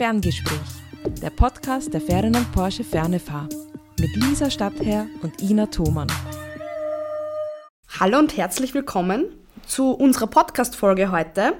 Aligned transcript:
Ferngespräch, 0.00 0.58
der 1.20 1.28
Podcast 1.28 1.92
der 1.92 2.00
Ferdinand 2.00 2.50
Porsche 2.52 2.84
Fernefahr 2.84 3.46
mit 3.98 4.16
Lisa 4.16 4.48
Stadtherr 4.48 5.06
und 5.20 5.42
Ina 5.42 5.66
Thomann. 5.66 6.10
Hallo 7.98 8.18
und 8.18 8.34
herzlich 8.34 8.72
willkommen 8.72 9.26
zu 9.66 9.90
unserer 9.90 10.26
Podcast-Folge 10.26 11.12
heute. 11.12 11.52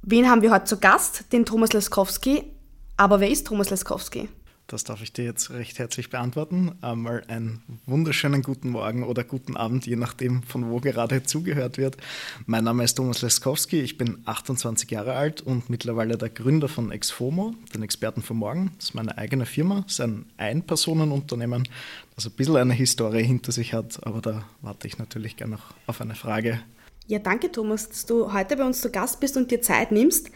Wen 0.00 0.30
haben 0.30 0.40
wir 0.40 0.50
heute 0.50 0.64
zu 0.64 0.80
Gast? 0.80 1.30
Den 1.34 1.44
Thomas 1.44 1.74
Leskowski. 1.74 2.56
Aber 2.96 3.20
wer 3.20 3.28
ist 3.28 3.48
Thomas 3.48 3.68
Leskowski? 3.68 4.30
Das 4.72 4.84
darf 4.84 5.02
ich 5.02 5.12
dir 5.12 5.26
jetzt 5.26 5.50
recht 5.50 5.78
herzlich 5.78 6.08
beantworten. 6.08 6.72
Einmal 6.80 7.22
einen 7.28 7.60
wunderschönen 7.84 8.40
guten 8.40 8.70
Morgen 8.70 9.04
oder 9.04 9.22
guten 9.22 9.54
Abend, 9.54 9.84
je 9.84 9.96
nachdem, 9.96 10.42
von 10.44 10.70
wo 10.70 10.80
gerade 10.80 11.22
zugehört 11.24 11.76
wird. 11.76 11.98
Mein 12.46 12.64
Name 12.64 12.82
ist 12.82 12.94
Thomas 12.94 13.20
Leskowski, 13.20 13.82
ich 13.82 13.98
bin 13.98 14.22
28 14.24 14.90
Jahre 14.90 15.12
alt 15.12 15.42
und 15.42 15.68
mittlerweile 15.68 16.16
der 16.16 16.30
Gründer 16.30 16.68
von 16.68 16.90
Exfomo, 16.90 17.54
den 17.74 17.82
Experten 17.82 18.22
für 18.22 18.32
morgen. 18.32 18.72
Das 18.78 18.86
ist 18.86 18.94
meine 18.94 19.18
eigene 19.18 19.44
Firma, 19.44 19.82
das 19.82 19.92
ist 19.92 20.00
ein 20.00 20.24
Ein-Personen-Unternehmen, 20.38 21.68
das 22.14 22.24
ein 22.24 22.32
bisschen 22.32 22.56
eine 22.56 22.72
Historie 22.72 23.24
hinter 23.24 23.52
sich 23.52 23.74
hat, 23.74 24.06
aber 24.06 24.22
da 24.22 24.46
warte 24.62 24.86
ich 24.86 24.96
natürlich 24.96 25.36
gerne 25.36 25.56
noch 25.56 25.74
auf 25.86 26.00
eine 26.00 26.14
Frage. 26.14 26.62
Ja, 27.08 27.18
danke 27.18 27.52
Thomas, 27.52 27.90
dass 27.90 28.06
du 28.06 28.32
heute 28.32 28.56
bei 28.56 28.64
uns 28.64 28.80
zu 28.80 28.90
Gast 28.90 29.20
bist 29.20 29.36
und 29.36 29.50
dir 29.50 29.60
Zeit 29.60 29.92
nimmst. 29.92 30.30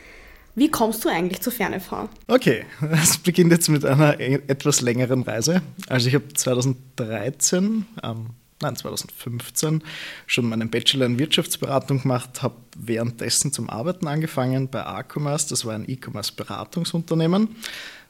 Wie 0.56 0.70
kommst 0.70 1.04
du 1.04 1.10
eigentlich 1.10 1.42
zur 1.42 1.52
Fernefahrt? 1.52 2.08
Okay, 2.26 2.64
es 2.90 3.18
beginnt 3.18 3.52
jetzt 3.52 3.68
mit 3.68 3.84
einer 3.84 4.18
e- 4.18 4.40
etwas 4.46 4.80
längeren 4.80 5.22
Reise. 5.22 5.60
Also 5.86 6.08
ich 6.08 6.14
habe 6.14 6.32
2013, 6.32 7.84
ähm, 8.02 8.30
nein 8.62 8.74
2015 8.74 9.82
schon 10.26 10.48
meinen 10.48 10.70
Bachelor 10.70 11.04
in 11.04 11.18
Wirtschaftsberatung 11.18 12.00
gemacht, 12.02 12.42
habe 12.42 12.56
währenddessen 12.74 13.52
zum 13.52 13.68
Arbeiten 13.68 14.06
angefangen 14.06 14.68
bei 14.68 14.82
A-Commerce, 14.84 15.46
das 15.50 15.66
war 15.66 15.74
ein 15.74 15.84
E-Commerce-Beratungsunternehmen. 15.86 17.48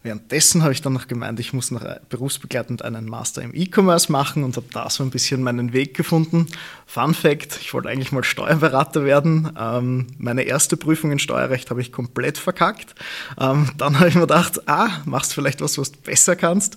Währenddessen 0.07 0.63
habe 0.63 0.73
ich 0.73 0.83
dann 0.83 0.93
noch 0.93 1.09
gemeint, 1.09 1.41
ich 1.41 1.53
muss 1.53 1.73
noch 1.73 1.85
berufsbegleitend 2.09 2.83
einen 2.83 3.07
Master 3.07 3.43
im 3.43 3.53
E-Commerce 3.53 4.13
machen 4.13 4.45
und 4.45 4.55
habe 4.55 4.69
da 4.73 4.89
so 4.89 5.03
ein 5.03 5.11
bisschen 5.11 5.43
meinen 5.43 5.73
Weg 5.73 5.95
gefunden. 5.95 6.47
Fun 6.87 7.13
Fact: 7.13 7.59
Ich 7.61 7.75
wollte 7.75 7.89
eigentlich 7.89 8.13
mal 8.13 8.23
Steuerberater 8.23 9.05
werden. 9.05 9.51
Ähm, 9.59 10.07
meine 10.17 10.43
erste 10.43 10.77
Prüfung 10.77 11.11
in 11.11 11.19
Steuerrecht 11.19 11.71
habe 11.71 11.81
ich 11.81 11.91
komplett 11.91 12.39
verkackt. 12.39 12.95
Ähm, 13.37 13.69
dann 13.79 13.99
habe 13.99 14.09
ich 14.09 14.15
mir 14.15 14.21
gedacht, 14.21 14.69
ah, 14.69 14.91
machst 15.07 15.35
vielleicht 15.35 15.61
was, 15.61 15.77
was 15.77 15.91
du 15.91 15.99
besser 15.99 16.37
kannst. 16.37 16.77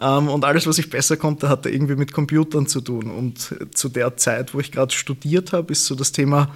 Ähm, 0.00 0.28
und 0.28 0.46
alles, 0.46 0.66
was 0.66 0.78
ich 0.78 0.88
besser 0.88 1.18
konnte, 1.18 1.50
hatte 1.50 1.68
irgendwie 1.68 1.96
mit 1.96 2.14
Computern 2.14 2.66
zu 2.66 2.80
tun. 2.80 3.10
Und 3.10 3.54
zu 3.74 3.90
der 3.90 4.16
Zeit, 4.16 4.54
wo 4.54 4.60
ich 4.60 4.72
gerade 4.72 4.94
studiert 4.94 5.52
habe, 5.52 5.70
ist 5.70 5.84
so 5.84 5.94
das 5.94 6.12
Thema 6.12 6.48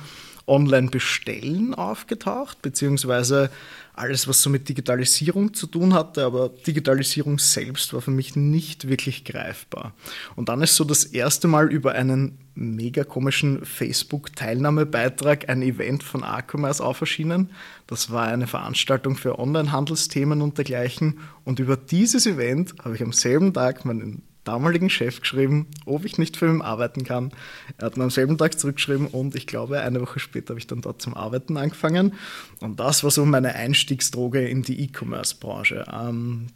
Online-Bestellen 0.46 1.74
aufgetaucht, 1.74 2.62
beziehungsweise 2.62 3.50
alles, 3.94 4.26
was 4.26 4.42
so 4.42 4.50
mit 4.50 4.68
Digitalisierung 4.68 5.54
zu 5.54 5.66
tun 5.66 5.94
hatte, 5.94 6.24
aber 6.24 6.48
Digitalisierung 6.48 7.38
selbst 7.38 7.94
war 7.94 8.00
für 8.00 8.10
mich 8.10 8.34
nicht 8.34 8.88
wirklich 8.88 9.24
greifbar. 9.24 9.94
Und 10.34 10.48
dann 10.48 10.62
ist 10.62 10.74
so 10.74 10.84
das 10.84 11.04
erste 11.04 11.46
Mal 11.46 11.72
über 11.72 11.92
einen 11.92 12.38
mega 12.54 13.04
komischen 13.04 13.64
Facebook-Teilnahmebeitrag 13.64 15.48
ein 15.48 15.62
Event 15.62 16.02
von 16.02 16.24
A-Commerce 16.24 16.84
auf 16.84 17.00
erschienen. 17.00 17.50
Das 17.86 18.10
war 18.10 18.26
eine 18.26 18.46
Veranstaltung 18.46 19.16
für 19.16 19.38
Online-Handelsthemen 19.38 20.42
und 20.42 20.58
dergleichen. 20.58 21.20
Und 21.44 21.60
über 21.60 21.76
dieses 21.76 22.26
Event 22.26 22.74
habe 22.84 22.96
ich 22.96 23.02
am 23.02 23.12
selben 23.12 23.52
Tag 23.52 23.84
meinen 23.84 24.22
damaligen 24.44 24.90
Chef 24.90 25.20
geschrieben, 25.20 25.66
ob 25.86 26.04
ich 26.04 26.18
nicht 26.18 26.36
für 26.36 26.48
ihn 26.48 26.62
arbeiten 26.62 27.04
kann. 27.04 27.32
Er 27.78 27.86
hat 27.86 27.96
mir 27.96 28.04
am 28.04 28.10
selben 28.10 28.38
Tag 28.38 28.58
zurückgeschrieben 28.58 29.06
und 29.06 29.34
ich 29.34 29.46
glaube, 29.46 29.80
eine 29.80 30.00
Woche 30.00 30.20
später 30.20 30.50
habe 30.50 30.60
ich 30.60 30.66
dann 30.66 30.80
dort 30.80 31.02
zum 31.02 31.14
Arbeiten 31.14 31.56
angefangen. 31.56 32.14
Und 32.60 32.80
das 32.80 33.04
war 33.04 33.10
so 33.10 33.24
meine 33.24 33.54
Einstiegsdroge 33.54 34.46
in 34.46 34.62
die 34.62 34.80
E-Commerce-Branche. 34.84 35.84
Ähm, 35.92 36.48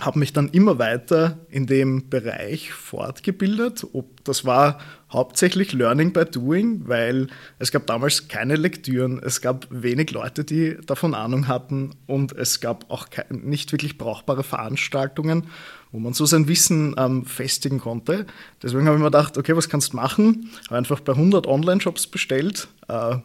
habe 0.00 0.18
mich 0.18 0.32
dann 0.32 0.48
immer 0.48 0.78
weiter 0.78 1.38
in 1.50 1.66
dem 1.66 2.08
Bereich 2.08 2.72
fortgebildet. 2.72 3.86
Das 4.24 4.44
war 4.44 4.78
hauptsächlich 5.12 5.72
Learning 5.72 6.12
by 6.12 6.24
Doing, 6.24 6.82
weil 6.86 7.28
es 7.58 7.72
gab 7.72 7.86
damals 7.86 8.28
keine 8.28 8.56
Lektüren, 8.56 9.20
es 9.22 9.42
gab 9.42 9.66
wenig 9.70 10.10
Leute, 10.12 10.44
die 10.44 10.78
davon 10.86 11.14
Ahnung 11.14 11.46
hatten 11.46 11.90
und 12.06 12.32
es 12.32 12.60
gab 12.60 12.90
auch 12.90 13.06
nicht 13.30 13.72
wirklich 13.72 13.98
brauchbare 13.98 14.42
Veranstaltungen, 14.42 15.48
wo 15.92 15.98
man 15.98 16.14
so 16.14 16.26
sein 16.26 16.48
Wissen 16.48 16.94
ähm, 16.98 17.24
festigen 17.24 17.78
konnte. 17.78 18.26
Deswegen 18.62 18.86
habe 18.86 18.96
ich 18.96 19.00
mir 19.00 19.10
gedacht, 19.10 19.38
okay, 19.38 19.54
was 19.54 19.68
kannst 19.68 19.92
du 19.92 19.96
machen? 19.96 20.50
Habe 20.66 20.78
einfach 20.78 21.00
bei 21.00 21.12
100 21.12 21.46
Online-Shops 21.46 22.06
bestellt, 22.06 22.68
äh, 22.88 23.16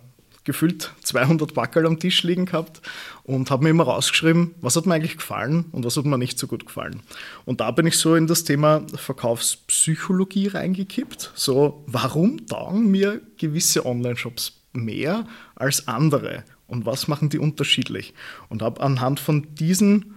gefühlt 0.43 0.91
200 1.03 1.53
Backel 1.53 1.85
am 1.85 1.99
Tisch 1.99 2.23
liegen 2.23 2.45
gehabt 2.45 2.81
und 3.23 3.51
habe 3.51 3.63
mir 3.63 3.69
immer 3.69 3.83
rausgeschrieben, 3.83 4.55
was 4.61 4.75
hat 4.75 4.85
mir 4.85 4.95
eigentlich 4.95 5.17
gefallen 5.17 5.65
und 5.71 5.83
was 5.85 5.97
hat 5.97 6.05
mir 6.05 6.17
nicht 6.17 6.39
so 6.39 6.47
gut 6.47 6.65
gefallen. 6.65 7.01
Und 7.45 7.59
da 7.59 7.71
bin 7.71 7.85
ich 7.85 7.97
so 7.97 8.15
in 8.15 8.27
das 8.27 8.45
Thema 8.45 8.83
Verkaufspsychologie 8.95 10.47
reingekippt. 10.47 11.31
So, 11.35 11.83
warum 11.87 12.45
taugen 12.47 12.89
mir 12.89 13.21
gewisse 13.37 13.85
Online-Shops 13.85 14.61
mehr 14.73 15.25
als 15.55 15.87
andere 15.87 16.43
und 16.67 16.85
was 16.85 17.07
machen 17.07 17.29
die 17.29 17.39
unterschiedlich? 17.39 18.13
Und 18.47 18.61
habe 18.61 18.81
anhand 18.81 19.19
von 19.19 19.53
diesen 19.55 20.15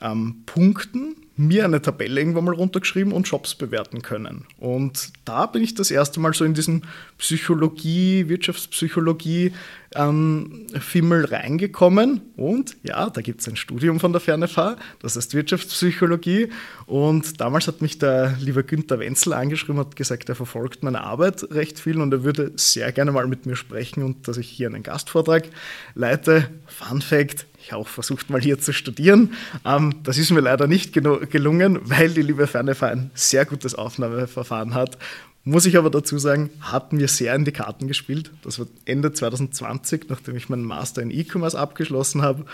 ähm, 0.00 0.42
Punkten 0.46 1.16
mir 1.36 1.64
eine 1.64 1.82
Tabelle 1.82 2.18
irgendwann 2.18 2.44
mal 2.44 2.54
runtergeschrieben 2.54 3.12
und 3.12 3.28
Shops 3.28 3.54
bewerten 3.54 4.02
können. 4.02 4.46
Und 4.58 5.10
da 5.24 5.46
bin 5.46 5.62
ich 5.62 5.74
das 5.74 5.90
erste 5.90 6.18
Mal 6.18 6.32
so 6.32 6.44
in 6.44 6.54
diesen 6.54 6.84
Psychologie, 7.18 8.28
Wirtschaftspsychologie 8.28 9.52
ähm, 9.94 10.66
Fimmel 10.80 11.26
reingekommen. 11.26 12.22
Und 12.36 12.76
ja, 12.82 13.10
da 13.10 13.20
gibt 13.20 13.42
es 13.42 13.48
ein 13.48 13.56
Studium 13.56 14.00
von 14.00 14.12
der 14.12 14.20
Fernefahr, 14.20 14.76
das 15.00 15.16
heißt 15.16 15.34
Wirtschaftspsychologie. 15.34 16.48
Und 16.86 17.40
damals 17.40 17.68
hat 17.68 17.82
mich 17.82 17.98
der 17.98 18.36
liebe 18.40 18.64
Günther 18.64 18.98
Wenzel 18.98 19.34
angeschrieben, 19.34 19.78
hat 19.78 19.96
gesagt, 19.96 20.28
er 20.28 20.34
verfolgt 20.34 20.82
meine 20.82 21.02
Arbeit 21.02 21.50
recht 21.50 21.78
viel 21.78 22.00
und 22.00 22.12
er 22.12 22.24
würde 22.24 22.52
sehr 22.56 22.92
gerne 22.92 23.12
mal 23.12 23.26
mit 23.26 23.44
mir 23.44 23.56
sprechen 23.56 24.02
und 24.02 24.26
dass 24.26 24.38
ich 24.38 24.48
hier 24.48 24.68
einen 24.68 24.82
Gastvortrag 24.82 25.48
leite. 25.94 26.48
Fun 26.66 27.02
Fact, 27.02 27.46
ich 27.66 27.72
auch 27.72 27.88
versucht, 27.88 28.30
mal 28.30 28.40
hier 28.40 28.58
zu 28.58 28.72
studieren. 28.72 29.34
Ähm, 29.64 29.94
das 30.04 30.18
ist 30.18 30.30
mir 30.30 30.40
leider 30.40 30.66
nicht 30.66 30.92
gelungen, 30.92 31.80
weil 31.82 32.10
die 32.10 32.22
liebe 32.22 32.46
Fernefer 32.46 32.88
ein 32.88 33.10
sehr 33.14 33.44
gutes 33.44 33.74
Aufnahmeverfahren 33.74 34.74
hat. 34.74 34.98
Muss 35.44 35.66
ich 35.66 35.76
aber 35.76 35.90
dazu 35.90 36.18
sagen, 36.18 36.50
hat 36.60 36.92
mir 36.92 37.08
sehr 37.08 37.34
in 37.34 37.44
die 37.44 37.52
Karten 37.52 37.86
gespielt. 37.88 38.30
Das 38.42 38.58
war 38.58 38.66
Ende 38.84 39.12
2020, 39.12 40.06
nachdem 40.08 40.36
ich 40.36 40.48
meinen 40.48 40.64
Master 40.64 41.02
in 41.02 41.10
E-Commerce 41.10 41.58
abgeschlossen 41.58 42.22
habe, 42.22 42.46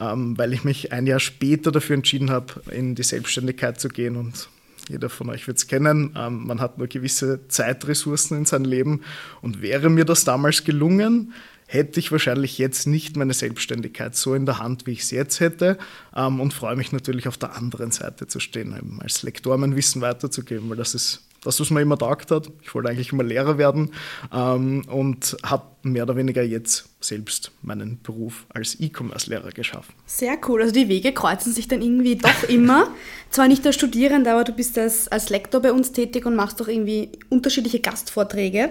ähm, 0.00 0.36
weil 0.36 0.52
ich 0.52 0.64
mich 0.64 0.92
ein 0.92 1.06
Jahr 1.06 1.20
später 1.20 1.72
dafür 1.72 1.96
entschieden 1.96 2.30
habe, 2.30 2.62
in 2.70 2.94
die 2.94 3.02
Selbstständigkeit 3.02 3.80
zu 3.80 3.88
gehen 3.88 4.16
und 4.16 4.48
jeder 4.88 5.08
von 5.08 5.30
euch 5.30 5.46
wird 5.46 5.58
es 5.58 5.66
kennen, 5.66 6.14
ähm, 6.16 6.46
man 6.46 6.60
hat 6.60 6.78
nur 6.78 6.86
gewisse 6.86 7.48
Zeitressourcen 7.48 8.38
in 8.38 8.44
seinem 8.44 8.66
Leben 8.66 9.00
und 9.42 9.62
wäre 9.62 9.90
mir 9.90 10.04
das 10.04 10.24
damals 10.24 10.64
gelungen, 10.64 11.32
hätte 11.66 12.00
ich 12.00 12.12
wahrscheinlich 12.12 12.58
jetzt 12.58 12.86
nicht 12.86 13.16
meine 13.16 13.34
Selbstständigkeit 13.34 14.14
so 14.14 14.34
in 14.34 14.46
der 14.46 14.58
Hand, 14.58 14.86
wie 14.86 14.92
ich 14.92 15.02
es 15.02 15.10
jetzt 15.10 15.40
hätte 15.40 15.78
ähm, 16.14 16.40
und 16.40 16.54
freue 16.54 16.76
mich 16.76 16.92
natürlich 16.92 17.28
auf 17.28 17.36
der 17.36 17.56
anderen 17.56 17.90
Seite 17.90 18.26
zu 18.26 18.40
stehen, 18.40 18.76
eben 18.76 19.00
als 19.02 19.22
Lektor 19.22 19.56
mein 19.58 19.76
Wissen 19.76 20.00
weiterzugeben, 20.00 20.70
weil 20.70 20.76
das 20.76 20.94
ist 20.94 21.22
das, 21.46 21.60
was 21.60 21.70
mir 21.70 21.80
immer 21.80 21.96
taugt 21.96 22.30
hat. 22.30 22.50
Ich 22.62 22.74
wollte 22.74 22.88
eigentlich 22.88 23.12
immer 23.12 23.22
Lehrer 23.22 23.56
werden 23.56 23.92
ähm, 24.32 24.84
und 24.88 25.36
habe 25.44 25.64
mehr 25.82 26.02
oder 26.02 26.16
weniger 26.16 26.42
jetzt 26.42 26.88
selbst 27.00 27.52
meinen 27.62 28.00
Beruf 28.02 28.46
als 28.48 28.78
E-Commerce-Lehrer 28.80 29.50
geschaffen. 29.50 29.94
Sehr 30.06 30.36
cool. 30.48 30.62
Also 30.62 30.72
die 30.72 30.88
Wege 30.88 31.12
kreuzen 31.12 31.52
sich 31.52 31.68
dann 31.68 31.82
irgendwie 31.82 32.16
doch 32.16 32.48
immer. 32.48 32.88
Zwar 33.30 33.48
nicht 33.48 33.64
als 33.64 33.76
Studierender, 33.76 34.32
aber 34.32 34.44
du 34.44 34.52
bist 34.52 34.76
als, 34.76 35.08
als 35.08 35.30
Lektor 35.30 35.62
bei 35.62 35.72
uns 35.72 35.92
tätig 35.92 36.26
und 36.26 36.34
machst 36.34 36.60
doch 36.60 36.68
irgendwie 36.68 37.10
unterschiedliche 37.28 37.80
Gastvorträge. 37.80 38.70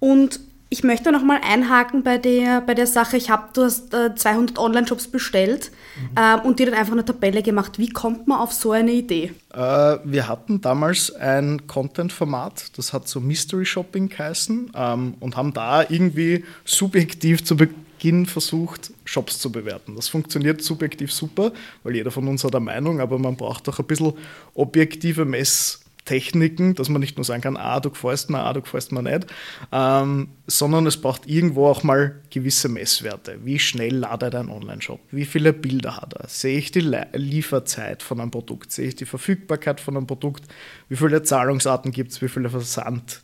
Und 0.00 0.40
ich 0.72 0.82
möchte 0.82 1.12
noch 1.12 1.22
mal 1.22 1.38
einhaken 1.46 2.02
bei 2.02 2.16
der, 2.16 2.62
bei 2.62 2.72
der 2.72 2.86
Sache, 2.86 3.18
ich 3.18 3.28
habe, 3.28 3.48
du 3.52 3.64
hast 3.64 3.92
äh, 3.92 4.14
200 4.14 4.58
Online-Shops 4.58 5.08
bestellt 5.08 5.70
mhm. 6.00 6.08
ähm, 6.16 6.40
und 6.44 6.58
dir 6.58 6.64
dann 6.64 6.74
einfach 6.74 6.94
eine 6.94 7.04
Tabelle 7.04 7.42
gemacht. 7.42 7.78
Wie 7.78 7.90
kommt 7.90 8.26
man 8.26 8.38
auf 8.38 8.54
so 8.54 8.72
eine 8.72 8.90
Idee? 8.90 9.32
Äh, 9.52 9.58
wir 9.58 10.28
hatten 10.28 10.62
damals 10.62 11.14
ein 11.14 11.66
Content-Format, 11.66 12.78
das 12.78 12.94
hat 12.94 13.06
so 13.06 13.20
Mystery 13.20 13.66
Shopping 13.66 14.08
geheißen 14.08 14.72
ähm, 14.74 15.14
und 15.20 15.36
haben 15.36 15.52
da 15.52 15.82
irgendwie 15.86 16.42
subjektiv 16.64 17.44
zu 17.44 17.54
Beginn 17.54 18.24
versucht, 18.24 18.92
Shops 19.04 19.40
zu 19.40 19.52
bewerten. 19.52 19.94
Das 19.94 20.08
funktioniert 20.08 20.62
subjektiv 20.62 21.12
super, 21.12 21.52
weil 21.82 21.96
jeder 21.96 22.10
von 22.10 22.26
uns 22.26 22.44
hat 22.44 22.54
eine 22.54 22.64
Meinung, 22.64 22.98
aber 22.98 23.18
man 23.18 23.36
braucht 23.36 23.68
auch 23.68 23.78
ein 23.78 23.84
bisschen 23.84 24.14
objektive 24.54 25.26
Mess- 25.26 25.81
Techniken, 26.04 26.74
dass 26.74 26.88
man 26.88 27.00
nicht 27.00 27.16
nur 27.16 27.24
sagen 27.24 27.42
kann, 27.42 27.56
ah, 27.56 27.78
du 27.80 27.90
gefällst 27.90 28.28
mir, 28.30 28.40
ah, 28.40 28.52
du 28.52 28.62
gefällst 28.62 28.92
mir 28.92 29.02
nicht, 29.02 29.26
ähm, 29.70 30.28
sondern 30.46 30.86
es 30.86 31.00
braucht 31.00 31.26
irgendwo 31.26 31.68
auch 31.68 31.82
mal 31.82 32.20
gewisse 32.30 32.68
Messwerte. 32.68 33.38
Wie 33.44 33.58
schnell 33.58 33.96
ladet 33.96 34.34
ein 34.34 34.48
Online-Shop? 34.48 35.00
Wie 35.10 35.24
viele 35.24 35.52
Bilder 35.52 35.96
hat 35.98 36.14
er? 36.14 36.28
Sehe 36.28 36.58
ich 36.58 36.72
die 36.72 36.80
Lieferzeit 36.80 38.02
von 38.02 38.20
einem 38.20 38.30
Produkt? 38.30 38.72
Sehe 38.72 38.88
ich 38.88 38.96
die 38.96 39.06
Verfügbarkeit 39.06 39.80
von 39.80 39.96
einem 39.96 40.06
Produkt? 40.06 40.44
Wie 40.88 40.96
viele 40.96 41.22
Zahlungsarten 41.22 41.92
gibt 41.92 42.12
es? 42.12 42.22
Wie 42.22 42.28
viele 42.28 42.50
Versand? 42.50 43.21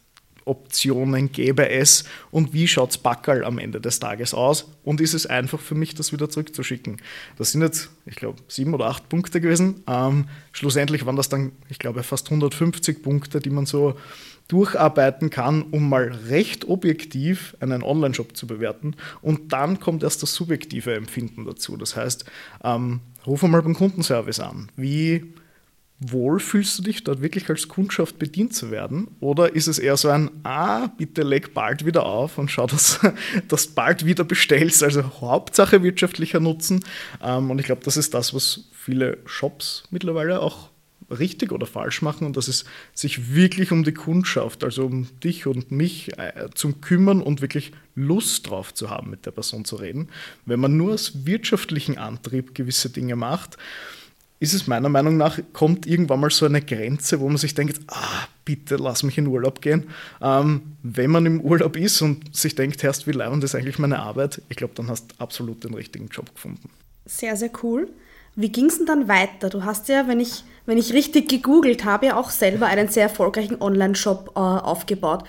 Optionen 0.48 1.30
gäbe 1.32 1.68
es 1.68 2.04
und 2.30 2.52
wie 2.52 2.66
schaut 2.66 3.02
Backerl 3.02 3.44
am 3.44 3.58
Ende 3.58 3.80
des 3.80 4.00
Tages 4.00 4.34
aus 4.34 4.72
und 4.84 5.00
ist 5.00 5.14
es 5.14 5.26
einfach 5.26 5.60
für 5.60 5.74
mich, 5.74 5.94
das 5.94 6.12
wieder 6.12 6.28
zurückzuschicken. 6.28 6.96
Das 7.36 7.52
sind 7.52 7.62
jetzt, 7.62 7.90
ich 8.06 8.16
glaube, 8.16 8.38
sieben 8.48 8.74
oder 8.74 8.86
acht 8.86 9.08
Punkte 9.08 9.40
gewesen. 9.40 9.82
Ähm, 9.86 10.28
schlussendlich 10.52 11.06
waren 11.06 11.16
das 11.16 11.28
dann, 11.28 11.52
ich 11.68 11.78
glaube, 11.78 12.02
fast 12.02 12.26
150 12.26 13.02
Punkte, 13.02 13.40
die 13.40 13.50
man 13.50 13.66
so 13.66 13.94
durcharbeiten 14.48 15.28
kann, 15.28 15.62
um 15.62 15.88
mal 15.88 16.10
recht 16.28 16.66
objektiv 16.66 17.54
einen 17.60 17.82
Online-Shop 17.82 18.36
zu 18.36 18.46
bewerten. 18.46 18.96
Und 19.20 19.52
dann 19.52 19.78
kommt 19.78 20.02
erst 20.02 20.22
das 20.22 20.34
subjektive 20.34 20.94
Empfinden 20.94 21.44
dazu. 21.44 21.76
Das 21.76 21.94
heißt, 21.96 22.24
ähm, 22.64 23.00
ruf 23.26 23.42
mal 23.42 23.62
beim 23.62 23.74
Kundenservice 23.74 24.40
an. 24.40 24.70
Wie 24.74 25.34
wohl 26.00 26.38
fühlst 26.38 26.78
du 26.78 26.82
dich 26.84 27.02
dort 27.02 27.22
wirklich 27.22 27.48
als 27.50 27.66
Kundschaft 27.66 28.18
bedient 28.18 28.54
zu 28.54 28.70
werden? 28.70 29.08
Oder 29.20 29.54
ist 29.54 29.66
es 29.66 29.78
eher 29.78 29.96
so 29.96 30.08
ein, 30.08 30.30
ah, 30.44 30.86
bitte 30.96 31.22
leg 31.22 31.54
bald 31.54 31.84
wieder 31.84 32.06
auf 32.06 32.38
und 32.38 32.50
schau, 32.50 32.66
dass 32.66 33.00
du 33.48 33.56
bald 33.74 34.04
wieder 34.06 34.24
bestellst? 34.24 34.82
Also 34.82 35.02
Hauptsache 35.20 35.82
wirtschaftlicher 35.82 36.38
Nutzen. 36.38 36.84
Ähm, 37.20 37.50
und 37.50 37.58
ich 37.58 37.66
glaube, 37.66 37.82
das 37.84 37.96
ist 37.96 38.14
das, 38.14 38.32
was 38.32 38.68
viele 38.72 39.18
Shops 39.26 39.84
mittlerweile 39.90 40.40
auch 40.40 40.70
richtig 41.10 41.52
oder 41.52 41.66
falsch 41.66 42.02
machen 42.02 42.26
und 42.26 42.36
das 42.36 42.48
ist 42.48 42.66
sich 42.92 43.34
wirklich 43.34 43.72
um 43.72 43.82
die 43.82 43.94
Kundschaft, 43.94 44.62
also 44.62 44.84
um 44.84 45.08
dich 45.20 45.46
und 45.46 45.70
mich 45.70 46.18
äh, 46.18 46.48
zum 46.54 46.80
kümmern 46.80 47.22
und 47.22 47.40
wirklich 47.40 47.72
Lust 47.94 48.48
drauf 48.48 48.74
zu 48.74 48.90
haben, 48.90 49.10
mit 49.10 49.24
der 49.24 49.30
Person 49.30 49.64
zu 49.64 49.76
reden. 49.76 50.08
Wenn 50.44 50.60
man 50.60 50.76
nur 50.76 50.92
aus 50.92 51.24
wirtschaftlichen 51.24 51.98
Antrieb 51.98 52.54
gewisse 52.54 52.90
Dinge 52.90 53.16
macht, 53.16 53.56
ist 54.40 54.54
es 54.54 54.66
meiner 54.66 54.88
Meinung 54.88 55.16
nach, 55.16 55.38
kommt 55.52 55.86
irgendwann 55.86 56.20
mal 56.20 56.30
so 56.30 56.46
eine 56.46 56.62
Grenze, 56.62 57.20
wo 57.20 57.28
man 57.28 57.38
sich 57.38 57.54
denkt, 57.54 57.80
ah, 57.88 58.26
bitte 58.44 58.76
lass 58.76 59.02
mich 59.02 59.18
in 59.18 59.26
Urlaub 59.26 59.60
gehen. 59.60 59.88
Ähm, 60.22 60.76
wenn 60.82 61.10
man 61.10 61.26
im 61.26 61.40
Urlaub 61.40 61.76
ist 61.76 62.00
und 62.02 62.34
sich 62.34 62.54
denkt, 62.54 62.82
Herrst, 62.82 63.06
wie 63.06 63.12
leibend 63.12 63.42
ist 63.42 63.54
eigentlich 63.54 63.78
meine 63.78 63.98
Arbeit, 63.98 64.40
ich 64.48 64.56
glaube, 64.56 64.74
dann 64.74 64.88
hast 64.88 65.12
du 65.12 65.14
absolut 65.18 65.64
den 65.64 65.74
richtigen 65.74 66.08
Job 66.08 66.32
gefunden. 66.34 66.70
Sehr, 67.04 67.36
sehr 67.36 67.50
cool. 67.62 67.88
Wie 68.36 68.50
ging 68.50 68.66
es 68.66 68.76
denn 68.76 68.86
dann 68.86 69.08
weiter? 69.08 69.50
Du 69.50 69.64
hast 69.64 69.88
ja, 69.88 70.06
wenn 70.06 70.20
ich, 70.20 70.44
wenn 70.66 70.78
ich 70.78 70.92
richtig 70.92 71.28
gegoogelt 71.28 71.84
habe, 71.84 72.06
ja 72.06 72.16
auch 72.16 72.30
selber 72.30 72.66
einen 72.66 72.86
sehr 72.88 73.04
erfolgreichen 73.04 73.60
Online-Shop 73.60 74.32
äh, 74.36 74.38
aufgebaut. 74.38 75.24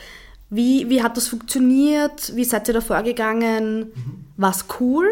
Wie, 0.52 0.90
wie 0.90 1.02
hat 1.02 1.18
das 1.18 1.28
funktioniert? 1.28 2.36
Wie 2.36 2.44
seid 2.44 2.68
ihr 2.68 2.76
da 2.76 2.82
vorgegangen? 2.82 3.80
Mhm. 3.80 4.26
War 4.38 4.52
es 4.52 4.66
cool? 4.80 5.08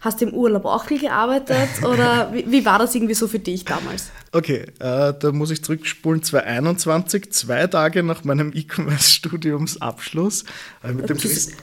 Hast 0.00 0.20
du 0.20 0.26
im 0.26 0.34
Urlaub 0.34 0.64
auch 0.64 0.84
viel 0.86 1.00
gearbeitet 1.00 1.68
oder 1.82 2.30
wie, 2.32 2.50
wie 2.50 2.64
war 2.64 2.78
das 2.78 2.94
irgendwie 2.94 3.14
so 3.14 3.28
für 3.28 3.38
dich 3.38 3.64
damals? 3.64 4.10
Okay, 4.32 4.66
äh, 4.80 5.14
da 5.18 5.32
muss 5.32 5.50
ich 5.50 5.64
zurückspulen. 5.64 6.22
2021, 6.22 7.32
zwei 7.32 7.66
Tage 7.66 8.02
nach 8.02 8.24
meinem 8.24 8.52
E-Commerce-Studiumsabschluss. 8.54 10.44
Äh, 10.82 10.92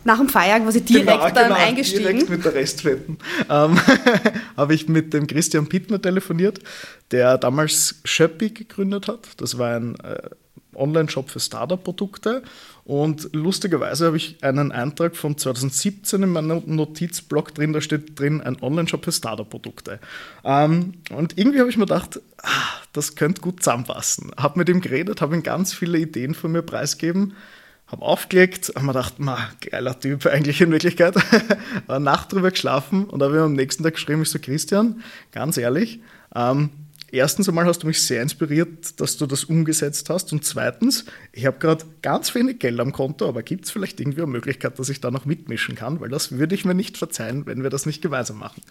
nach 0.03 0.17
dem 0.17 0.29
Feier 0.29 0.59
quasi 0.59 0.81
direkt 0.81 1.07
genau, 1.07 1.29
dann 1.29 1.49
genau, 1.49 1.55
eingestiegen. 1.55 2.03
Direkt 2.03 2.29
mit 2.29 2.45
der 2.45 2.55
Restwetten. 2.55 3.19
Ähm, 3.49 3.79
Habe 4.57 4.73
ich 4.73 4.87
mit 4.87 5.13
dem 5.13 5.27
Christian 5.27 5.67
Pittner 5.67 6.01
telefoniert, 6.01 6.59
der 7.11 7.37
damals 7.37 8.01
Schöppi 8.05 8.49
gegründet 8.49 9.07
hat. 9.07 9.27
Das 9.37 9.57
war 9.57 9.75
ein 9.75 9.95
äh, 9.99 10.29
Online-Shop 10.75 11.29
für 11.29 11.39
Startup-Produkte. 11.39 12.43
Und 12.85 13.29
lustigerweise 13.31 14.07
habe 14.07 14.17
ich 14.17 14.43
einen 14.43 14.73
Eintrag 14.73 15.15
von 15.15 15.37
2017 15.37 16.21
in 16.21 16.29
meinem 16.29 16.63
Notizblock 16.65 17.55
drin, 17.55 17.71
da 17.71 17.79
steht 17.79 18.19
drin 18.19 18.41
ein 18.41 18.61
Online-Shop 18.61 19.05
für 19.05 19.11
Startup-Produkte. 19.13 19.99
Ähm, 20.43 20.95
und 21.09 21.37
irgendwie 21.37 21.59
habe 21.59 21.69
ich 21.69 21.77
mir 21.77 21.85
gedacht, 21.85 22.19
ah, 22.41 22.49
das 22.91 23.15
könnte 23.15 23.41
gut 23.41 23.63
zusammenpassen. 23.63 24.31
Habe 24.37 24.59
mit 24.59 24.67
ihm 24.67 24.81
geredet, 24.81 25.21
habe 25.21 25.33
ihm 25.33 25.43
ganz 25.43 25.73
viele 25.73 25.97
Ideen 25.97 26.35
von 26.35 26.51
mir 26.51 26.61
preisgegeben, 26.61 27.33
habe 27.87 28.01
aufgelegt, 28.01 28.73
habe 28.75 28.85
mir 28.85 28.93
gedacht, 28.93 29.17
ma, 29.17 29.37
geiler 29.61 29.97
Typ 29.97 30.25
eigentlich 30.27 30.59
in 30.59 30.71
Wirklichkeit. 30.71 31.15
Nacht 31.87 32.33
drüber 32.33 32.51
geschlafen 32.51 33.05
und 33.05 33.23
habe 33.23 33.37
ihm 33.37 33.43
am 33.43 33.53
nächsten 33.53 33.83
Tag 33.83 33.93
geschrieben, 33.93 34.23
ich 34.23 34.29
so, 34.29 34.39
Christian, 34.39 35.01
ganz 35.31 35.55
ehrlich, 35.55 36.01
ähm, 36.35 36.69
erstens 37.13 37.47
einmal 37.47 37.65
hast 37.65 37.83
du 37.83 37.87
mich 37.87 38.01
sehr 38.01 38.21
inspiriert, 38.21 38.99
dass 38.99 39.17
du 39.17 39.25
das 39.25 39.45
umgesetzt 39.45 40.09
hast. 40.09 40.33
Und 40.33 40.43
zweitens, 40.43 41.05
ich 41.31 41.45
habe 41.45 41.59
gerade 41.59 41.85
ganz 42.01 42.33
wenig 42.35 42.59
Geld 42.59 42.79
am 42.79 42.91
Konto, 42.91 43.27
aber 43.27 43.43
gibt 43.43 43.65
es 43.65 43.71
vielleicht 43.71 43.99
irgendwie 43.99 44.21
eine 44.21 44.31
Möglichkeit, 44.31 44.77
dass 44.79 44.89
ich 44.89 44.99
da 44.99 45.11
noch 45.11 45.25
mitmischen 45.25 45.75
kann? 45.75 45.99
Weil 45.99 46.09
das 46.09 46.31
würde 46.31 46.55
ich 46.55 46.65
mir 46.65 46.73
nicht 46.73 46.97
verzeihen, 46.97 47.45
wenn 47.45 47.63
wir 47.63 47.69
das 47.69 47.85
nicht 47.85 48.01
gemeinsam 48.01 48.39
machen. 48.39 48.61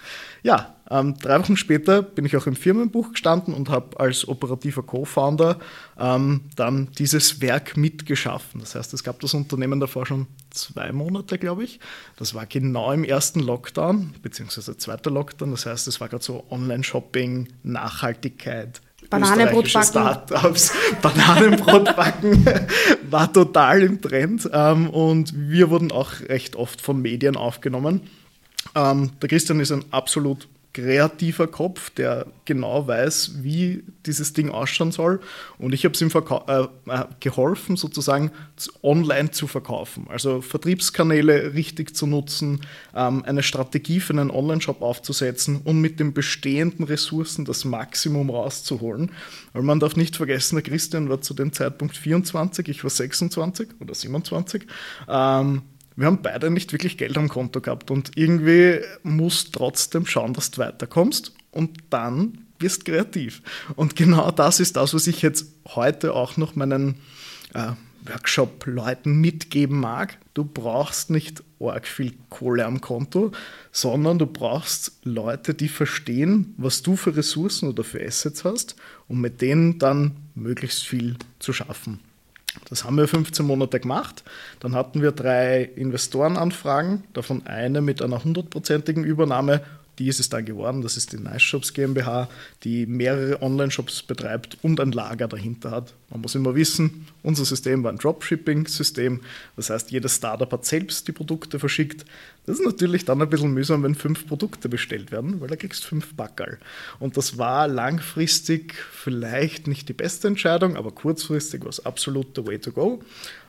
Ja, 0.42 0.76
ähm, 0.92 1.14
drei 1.18 1.40
Wochen 1.40 1.56
später 1.56 2.02
bin 2.02 2.26
ich 2.26 2.36
auch 2.36 2.46
im 2.46 2.54
Firmenbuch 2.54 3.12
gestanden 3.12 3.54
und 3.54 3.70
habe 3.70 3.98
als 3.98 4.28
operativer 4.28 4.82
Co-Founder 4.82 5.58
ähm, 5.98 6.42
dann 6.54 6.88
dieses 6.98 7.40
Werk 7.40 7.78
mitgeschaffen. 7.78 8.60
Das 8.60 8.74
heißt, 8.74 8.92
es 8.92 9.02
gab 9.02 9.18
das 9.20 9.32
Unternehmen 9.32 9.80
davor 9.80 10.04
schon 10.04 10.26
zwei 10.50 10.92
Monate, 10.92 11.38
glaube 11.38 11.64
ich. 11.64 11.80
Das 12.16 12.34
war 12.34 12.44
genau 12.44 12.92
im 12.92 13.04
ersten 13.04 13.40
Lockdown, 13.40 14.14
beziehungsweise 14.20 14.76
zweiter 14.76 15.10
Lockdown. 15.10 15.52
Das 15.52 15.64
heißt, 15.64 15.88
es 15.88 15.98
war 16.00 16.08
gerade 16.08 16.22
so 16.24 16.44
Online-Shopping, 16.50 17.48
Nachhaltigkeit, 17.62 18.82
Bananenbrot 19.08 19.72
backen. 19.72 19.86
Startups, 19.88 20.72
Bananenbrot 21.02 21.96
backen 21.96 22.46
war 23.10 23.32
total 23.32 23.82
im 23.82 24.00
Trend 24.00 24.48
ähm, 24.52 24.90
und 24.90 25.32
wir 25.34 25.70
wurden 25.70 25.90
auch 25.90 26.20
recht 26.28 26.56
oft 26.56 26.80
von 26.80 27.00
Medien 27.00 27.36
aufgenommen. 27.36 28.02
Ähm, 28.74 29.10
der 29.20 29.28
Christian 29.28 29.60
ist 29.60 29.72
ein 29.72 29.84
absolut 29.90 30.48
kreativer 30.74 31.48
Kopf, 31.48 31.90
der 31.90 32.26
genau 32.46 32.86
weiß, 32.86 33.42
wie 33.42 33.84
dieses 34.06 34.32
Ding 34.32 34.50
ausschauen 34.50 34.90
soll. 34.90 35.20
Und 35.58 35.74
ich 35.74 35.84
habe 35.84 35.94
es 35.94 36.00
ihm 36.00 36.10
äh, 36.10 36.62
äh, 36.62 37.04
geholfen, 37.20 37.76
sozusagen 37.76 38.30
online 38.82 39.30
zu 39.32 39.46
verkaufen. 39.46 40.06
Also 40.08 40.40
Vertriebskanäle 40.40 41.52
richtig 41.52 41.94
zu 41.94 42.06
nutzen, 42.06 42.62
ähm, 42.94 43.22
eine 43.24 43.42
Strategie 43.42 44.00
für 44.00 44.14
einen 44.14 44.30
Online-Shop 44.30 44.80
aufzusetzen 44.80 45.60
und 45.62 45.80
mit 45.80 46.00
den 46.00 46.14
bestehenden 46.14 46.86
Ressourcen 46.86 47.44
das 47.44 47.66
Maximum 47.66 48.30
rauszuholen. 48.30 49.10
Weil 49.52 49.62
man 49.62 49.78
darf 49.78 49.96
nicht 49.96 50.16
vergessen, 50.16 50.56
der 50.56 50.62
Christian 50.62 51.10
war 51.10 51.20
zu 51.20 51.34
dem 51.34 51.52
Zeitpunkt 51.52 51.96
24, 51.96 52.68
ich 52.68 52.82
war 52.82 52.90
26 52.90 53.68
oder 53.80 53.94
27. 53.94 54.66
Ähm, 55.08 55.62
wir 55.96 56.06
haben 56.06 56.22
beide 56.22 56.50
nicht 56.50 56.72
wirklich 56.72 56.96
Geld 56.96 57.16
am 57.18 57.28
Konto 57.28 57.60
gehabt 57.60 57.90
und 57.90 58.12
irgendwie 58.16 58.80
musst 59.02 59.52
trotzdem 59.52 60.06
schauen, 60.06 60.34
dass 60.34 60.50
du 60.50 60.58
weiterkommst 60.58 61.32
und 61.50 61.78
dann 61.90 62.46
wirst 62.58 62.84
kreativ. 62.84 63.42
Und 63.76 63.96
genau 63.96 64.30
das 64.30 64.60
ist 64.60 64.76
das, 64.76 64.94
was 64.94 65.06
ich 65.06 65.22
jetzt 65.22 65.46
heute 65.74 66.14
auch 66.14 66.36
noch 66.36 66.54
meinen 66.54 66.96
äh, 67.54 67.72
Workshop-Leuten 68.06 69.20
mitgeben 69.20 69.78
mag. 69.78 70.18
Du 70.34 70.44
brauchst 70.44 71.10
nicht 71.10 71.42
arg 71.60 71.86
viel 71.86 72.14
Kohle 72.30 72.64
am 72.64 72.80
Konto, 72.80 73.32
sondern 73.70 74.18
du 74.18 74.26
brauchst 74.26 74.92
Leute, 75.04 75.54
die 75.54 75.68
verstehen, 75.68 76.54
was 76.56 76.82
du 76.82 76.96
für 76.96 77.16
Ressourcen 77.16 77.68
oder 77.68 77.84
für 77.84 78.04
Assets 78.04 78.44
hast, 78.44 78.76
um 79.08 79.20
mit 79.20 79.40
denen 79.40 79.78
dann 79.78 80.16
möglichst 80.34 80.84
viel 80.84 81.16
zu 81.38 81.52
schaffen. 81.52 82.00
Das 82.68 82.84
haben 82.84 82.96
wir 82.96 83.08
15 83.08 83.46
Monate 83.46 83.80
gemacht. 83.80 84.24
Dann 84.60 84.74
hatten 84.74 85.02
wir 85.02 85.12
drei 85.12 85.62
Investorenanfragen, 85.62 87.04
davon 87.12 87.46
eine 87.46 87.80
mit 87.80 88.02
einer 88.02 88.22
hundertprozentigen 88.22 89.04
Übernahme 89.04 89.62
die 89.98 90.08
ist 90.08 90.20
es 90.20 90.28
dann 90.28 90.44
geworden. 90.44 90.82
Das 90.82 90.96
ist 90.96 91.12
die 91.12 91.18
Nice 91.18 91.42
Shops 91.42 91.74
GmbH, 91.74 92.28
die 92.64 92.86
mehrere 92.86 93.42
Online-Shops 93.42 94.02
betreibt 94.02 94.56
und 94.62 94.80
ein 94.80 94.92
Lager 94.92 95.28
dahinter 95.28 95.70
hat. 95.70 95.94
Man 96.10 96.22
muss 96.22 96.34
immer 96.34 96.54
wissen, 96.54 97.06
unser 97.22 97.44
System 97.44 97.84
war 97.84 97.92
ein 97.92 97.98
Dropshipping-System. 97.98 99.20
Das 99.56 99.70
heißt, 99.70 99.90
jedes 99.90 100.16
Startup 100.16 100.50
hat 100.50 100.64
selbst 100.64 101.08
die 101.08 101.12
Produkte 101.12 101.58
verschickt. 101.58 102.04
Das 102.46 102.58
ist 102.58 102.64
natürlich 102.64 103.04
dann 103.04 103.20
ein 103.22 103.28
bisschen 103.28 103.52
mühsam, 103.52 103.82
wenn 103.82 103.94
fünf 103.94 104.26
Produkte 104.26 104.68
bestellt 104.68 105.12
werden, 105.12 105.40
weil 105.40 105.48
da 105.48 105.56
kriegst 105.56 105.84
fünf 105.84 106.14
Backerl. 106.14 106.58
Und 106.98 107.16
das 107.16 107.38
war 107.38 107.68
langfristig 107.68 108.74
vielleicht 108.74 109.66
nicht 109.66 109.88
die 109.88 109.94
beste 109.94 110.28
Entscheidung, 110.28 110.76
aber 110.76 110.90
kurzfristig 110.90 111.62
war 111.62 111.70
es 111.70 111.84
absolut 111.84 112.34
the 112.34 112.46
way 112.46 112.58
to 112.58 112.72
go. 112.72 113.00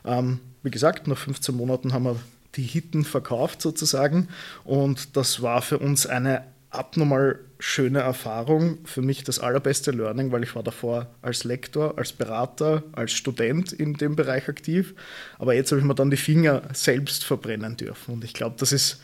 Ähm, 0.06 0.40
wie 0.62 0.72
gesagt, 0.72 1.08
nach 1.08 1.18
15 1.18 1.56
Monaten 1.56 1.94
haben 1.94 2.06
wir 2.06 2.20
die 2.56 2.64
Hitten 2.64 3.04
verkauft 3.06 3.62
sozusagen. 3.62 4.30
Und 4.64 5.16
das 5.16 5.42
war 5.42 5.62
für 5.62 5.80
uns 5.80 6.06
eine 6.06 6.44
abnormal 6.70 7.40
schöne 7.60 8.00
Erfahrung. 8.00 8.80
Für 8.86 9.02
mich 9.02 9.24
das 9.24 9.40
allerbeste 9.40 9.92
Learning, 9.92 10.32
weil 10.32 10.44
ich 10.44 10.56
war 10.56 10.64
davor 10.64 11.08
als 11.22 11.44
Lektor, 11.44 11.98
als 11.98 12.12
Berater, 12.12 12.84
als 12.92 13.14
Student 13.14 13.72
in 13.72 13.94
dem 13.94 14.16
Bereich 14.16 14.50
aktiv. 14.50 14.94
Aber 15.40 15.54
jetzt 15.54 15.72
habe 15.72 15.80
ich 15.80 15.88
mir 15.88 15.96
dann 15.96 16.12
die 16.12 16.18
Finger 16.18 16.64
selbst 16.74 17.24
verbrennen 17.24 17.78
dürfen. 17.78 18.16
Und 18.16 18.24
ich 18.24 18.34
glaube, 18.34 18.56
das 18.60 18.72
ist 18.72 19.02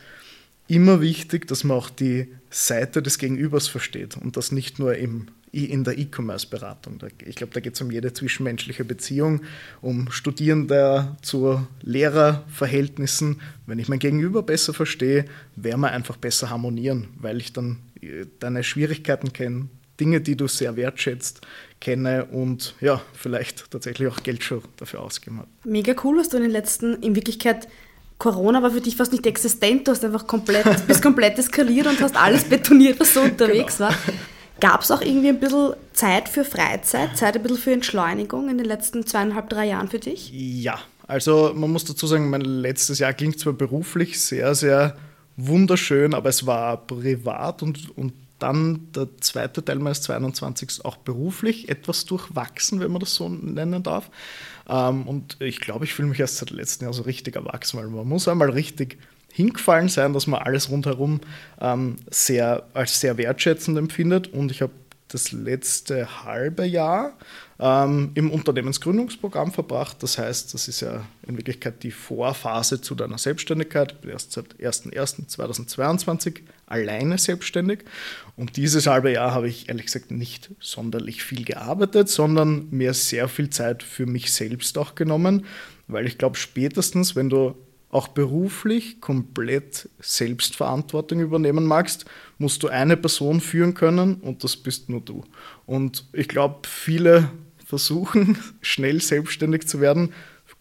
immer 0.68 1.00
wichtig, 1.00 1.48
dass 1.48 1.64
man 1.64 1.76
auch 1.76 1.90
die 1.90 2.28
Seite 2.50 3.02
des 3.02 3.18
Gegenübers 3.18 3.66
versteht 3.66 4.16
und 4.16 4.36
das 4.36 4.52
nicht 4.52 4.78
nur 4.78 4.96
im 4.96 5.28
in 5.52 5.84
der 5.84 5.98
E-Commerce-Beratung. 5.98 7.02
Ich 7.24 7.36
glaube, 7.36 7.52
da 7.52 7.60
geht 7.60 7.74
es 7.74 7.80
um 7.80 7.90
jede 7.90 8.12
zwischenmenschliche 8.12 8.84
Beziehung, 8.84 9.42
um 9.80 10.10
Studierende 10.10 11.16
zu 11.22 11.66
Lehrerverhältnissen. 11.82 13.40
Wenn 13.66 13.78
ich 13.78 13.88
mein 13.88 13.98
Gegenüber 13.98 14.42
besser 14.42 14.72
verstehe, 14.72 15.24
werden 15.56 15.80
wir 15.80 15.90
einfach 15.90 16.16
besser 16.16 16.50
harmonieren, 16.50 17.08
weil 17.18 17.38
ich 17.38 17.52
dann 17.52 17.78
äh, 18.00 18.26
deine 18.38 18.62
Schwierigkeiten 18.62 19.32
kenne, 19.32 19.68
Dinge, 19.98 20.20
die 20.20 20.36
du 20.36 20.46
sehr 20.46 20.76
wertschätzt, 20.76 21.42
kenne 21.80 22.26
und 22.26 22.74
ja, 22.80 23.02
vielleicht 23.12 23.70
tatsächlich 23.70 24.08
auch 24.08 24.22
Geld 24.22 24.42
schon 24.42 24.62
dafür 24.76 25.02
ausgeben 25.02 25.38
habe. 25.38 25.48
Mega 25.64 25.94
cool, 26.04 26.18
was 26.18 26.28
du 26.28 26.36
in 26.36 26.44
den 26.44 26.52
letzten, 26.52 27.02
in 27.02 27.14
Wirklichkeit, 27.16 27.68
Corona 28.18 28.62
war 28.62 28.70
für 28.70 28.80
dich 28.80 28.96
fast 28.96 29.12
nicht 29.12 29.26
existent, 29.26 29.88
du 29.88 29.92
hast 29.92 30.04
einfach 30.04 30.26
komplett, 30.26 30.86
bist 30.86 31.02
komplett 31.02 31.38
eskaliert 31.38 31.86
und 31.86 32.00
hast 32.00 32.16
alles 32.16 32.44
betoniert, 32.44 33.00
was 33.00 33.14
so 33.14 33.20
unterwegs 33.22 33.78
genau. 33.78 33.90
war. 33.90 33.96
Gab 34.60 34.82
es 34.82 34.90
auch 34.90 35.00
irgendwie 35.00 35.28
ein 35.28 35.40
bisschen 35.40 35.74
Zeit 35.92 36.28
für 36.28 36.44
Freizeit, 36.44 37.16
Zeit 37.16 37.36
ein 37.36 37.42
bisschen 37.42 37.58
für 37.58 37.72
Entschleunigung 37.72 38.48
in 38.48 38.58
den 38.58 38.66
letzten 38.66 39.06
zweieinhalb, 39.06 39.48
drei 39.48 39.66
Jahren 39.66 39.88
für 39.88 39.98
dich? 39.98 40.30
Ja, 40.32 40.78
also 41.06 41.52
man 41.54 41.70
muss 41.72 41.84
dazu 41.84 42.06
sagen, 42.06 42.30
mein 42.30 42.42
letztes 42.42 42.98
Jahr 42.98 43.12
ging 43.14 43.36
zwar 43.36 43.54
beruflich 43.54 44.20
sehr, 44.20 44.54
sehr 44.54 44.96
wunderschön, 45.36 46.14
aber 46.14 46.28
es 46.28 46.46
war 46.46 46.76
privat 46.86 47.62
und, 47.62 47.96
und 47.96 48.12
dann 48.38 48.88
der 48.94 49.08
zweite 49.20 49.64
Teil 49.64 49.78
meines 49.78 50.02
22. 50.02 50.84
auch 50.84 50.96
beruflich 50.96 51.68
etwas 51.68 52.04
durchwachsen, 52.04 52.80
wenn 52.80 52.90
man 52.90 53.00
das 53.00 53.14
so 53.14 53.28
nennen 53.28 53.82
darf. 53.82 54.10
Ähm, 54.68 55.06
und 55.06 55.36
ich 55.40 55.60
glaube, 55.60 55.84
ich 55.84 55.94
fühle 55.94 56.08
mich 56.08 56.20
erst 56.20 56.38
seit 56.38 56.50
letztem 56.50 56.86
Jahr 56.86 56.92
so 56.92 57.02
richtig 57.02 57.36
erwachsen, 57.36 57.78
weil 57.78 57.88
man 57.88 58.08
muss 58.08 58.28
einmal 58.28 58.50
richtig 58.50 58.98
hingefallen 59.32 59.88
sein, 59.88 60.12
dass 60.12 60.26
man 60.26 60.42
alles 60.42 60.70
rundherum 60.70 61.20
ähm, 61.60 61.96
sehr, 62.10 62.64
als 62.74 63.00
sehr 63.00 63.16
wertschätzend 63.16 63.78
empfindet. 63.78 64.32
Und 64.32 64.50
ich 64.50 64.62
habe 64.62 64.72
das 65.12 65.32
letzte 65.32 66.24
halbe 66.24 66.64
Jahr 66.64 67.16
ähm, 67.58 68.12
im 68.14 68.30
Unternehmensgründungsprogramm 68.30 69.52
verbracht. 69.52 70.02
Das 70.02 70.18
heißt, 70.18 70.54
das 70.54 70.68
ist 70.68 70.80
ja 70.80 71.04
in 71.26 71.36
Wirklichkeit 71.36 71.82
die 71.82 71.90
Vorphase 71.90 72.80
zu 72.80 72.94
deiner 72.94 73.18
Selbstständigkeit. 73.18 73.92
Ich 73.92 73.98
bin 73.98 74.10
erst 74.10 74.32
seit 74.32 74.54
01.01.2022 74.54 76.40
alleine 76.66 77.18
selbstständig. 77.18 77.80
Und 78.36 78.56
dieses 78.56 78.86
halbe 78.86 79.12
Jahr 79.12 79.34
habe 79.34 79.48
ich 79.48 79.68
ehrlich 79.68 79.86
gesagt 79.86 80.10
nicht 80.10 80.50
sonderlich 80.60 81.22
viel 81.22 81.44
gearbeitet, 81.44 82.08
sondern 82.08 82.68
mir 82.70 82.94
sehr 82.94 83.28
viel 83.28 83.50
Zeit 83.50 83.82
für 83.82 84.06
mich 84.06 84.32
selbst 84.32 84.78
auch 84.78 84.94
genommen, 84.94 85.44
weil 85.88 86.06
ich 86.06 86.18
glaube, 86.18 86.36
spätestens, 86.36 87.16
wenn 87.16 87.28
du 87.28 87.56
auch 87.90 88.08
beruflich 88.08 89.00
komplett 89.00 89.88
Selbstverantwortung 89.98 91.20
übernehmen 91.20 91.64
magst, 91.64 92.04
musst 92.38 92.62
du 92.62 92.68
eine 92.68 92.96
Person 92.96 93.40
führen 93.40 93.74
können 93.74 94.14
und 94.14 94.44
das 94.44 94.56
bist 94.56 94.88
nur 94.88 95.00
du. 95.00 95.24
Und 95.66 96.06
ich 96.12 96.28
glaube, 96.28 96.68
viele 96.68 97.30
versuchen 97.64 98.38
schnell 98.60 99.00
selbstständig 99.00 99.66
zu 99.66 99.80
werden, 99.80 100.12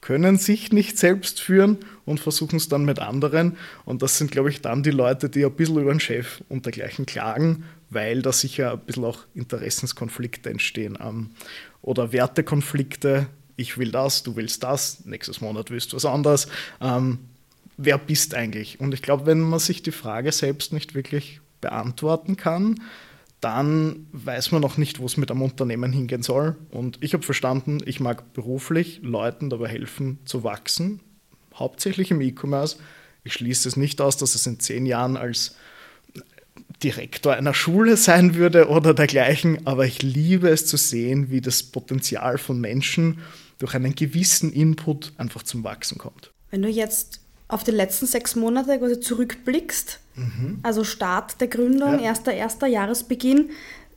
können 0.02 0.38
sich 0.38 0.72
nicht 0.72 0.98
selbst 0.98 1.42
führen 1.42 1.78
und 2.06 2.20
versuchen 2.20 2.56
es 2.56 2.70
dann 2.70 2.86
mit 2.86 3.00
anderen. 3.00 3.58
Und 3.86 4.02
das 4.02 4.18
sind, 4.18 4.32
glaube 4.32 4.50
ich, 4.50 4.62
dann 4.62 4.84
die 4.84 4.92
Leute, 4.92 5.30
die 5.30 5.46
ein 5.46 5.52
bisschen 5.52 5.80
über 5.80 5.92
den 5.92 6.00
Chef 6.00 6.42
und 6.48 6.66
dergleichen 6.66 7.06
klagen, 7.06 7.66
weil 7.90 8.22
da 8.22 8.32
sicher 8.32 8.74
ein 8.74 8.80
bisschen 8.80 9.06
auch 9.06 9.26
Interessenskonflikte 9.34 10.50
entstehen 10.50 10.98
ähm, 11.02 11.32
oder 11.82 12.14
Wertekonflikte 12.14 13.28
ich 13.60 13.78
will 13.78 13.92
das, 13.92 14.24
du 14.24 14.36
willst 14.36 14.64
das, 14.64 15.06
nächstes 15.06 15.42
Monat 15.42 15.70
willst 15.70 15.92
du 15.92 15.98
was 15.98 16.06
anderes. 16.06 16.48
Ähm, 16.80 17.20
wer 17.78 17.98
bist 17.98 18.34
eigentlich? 18.34 18.80
Und 18.80 18.94
ich 18.94 19.02
glaube, 19.02 19.26
wenn 19.26 19.42
man 19.42 19.60
sich 19.60 19.84
die 19.84 19.92
Frage 19.92 20.32
selbst 20.32 20.72
nicht 20.72 20.96
wirklich 20.96 21.42
beantworten 21.60 22.38
kann, 22.38 22.82
dann 23.42 24.08
weiß 24.12 24.52
man 24.52 24.62
noch 24.62 24.78
nicht, 24.78 25.00
wo 25.00 25.06
es 25.06 25.18
mit 25.18 25.30
einem 25.30 25.42
Unternehmen 25.42 25.92
hingehen 25.92 26.24
soll. 26.24 26.56
Und 26.72 26.98
ich 27.02 27.14
habe 27.14 27.24
verstanden, 27.24 27.80
ich 27.86 28.00
mag 28.00 28.34
beruflich 28.34 29.02
Leuten 29.02 29.50
dabei 29.50 29.68
helfen 29.68 30.20
zu 30.26 30.44
wachsen, 30.44 31.02
hauptsächlich 31.54 32.12
im 32.12 32.22
E-Commerce. 32.22 32.78
Ich 33.24 33.34
schließe 33.34 33.68
es 33.68 33.78
nicht 33.78 34.00
aus, 34.02 34.18
dass 34.18 34.36
es 34.36 34.46
in 34.48 34.60
zehn 34.60 34.86
Jahren 34.86 35.18
als 35.18 35.56
Direktor 36.82 37.34
einer 37.34 37.54
Schule 37.54 37.98
sein 37.98 38.36
würde 38.36 38.70
oder 38.70 38.94
dergleichen, 38.94 39.68
aber 39.68 39.86
ich 39.86 40.02
liebe 40.02 40.50
es 40.50 40.66
zu 40.66 40.78
sehen, 40.78 41.30
wie 41.30 41.42
das 41.42 41.64
Potenzial 41.64 42.38
von 42.38 42.60
Menschen 42.62 43.20
durch 43.60 43.76
einen 43.76 43.94
gewissen 43.94 44.52
Input 44.52 45.14
einfach 45.18 45.44
zum 45.44 45.64
Wachsen 45.64 45.98
kommt. 45.98 46.32
Wenn 46.50 46.64
du 46.64 46.70
jetzt 46.70 47.20
auf 47.48 47.64
die 47.64 47.72
letzten 47.72 48.08
sechs 48.08 48.36
Monate 48.36 48.78
quasi 48.80 49.00
zurückblickst, 49.00 50.00
mhm. 50.16 50.60
also 50.64 50.84
Start 50.84 51.40
der 51.42 51.48
Gründung, 51.48 52.00
ja. 52.00 52.06
erster, 52.06 52.34
erster 52.34 52.68
Jahresbeginn, 52.68 53.52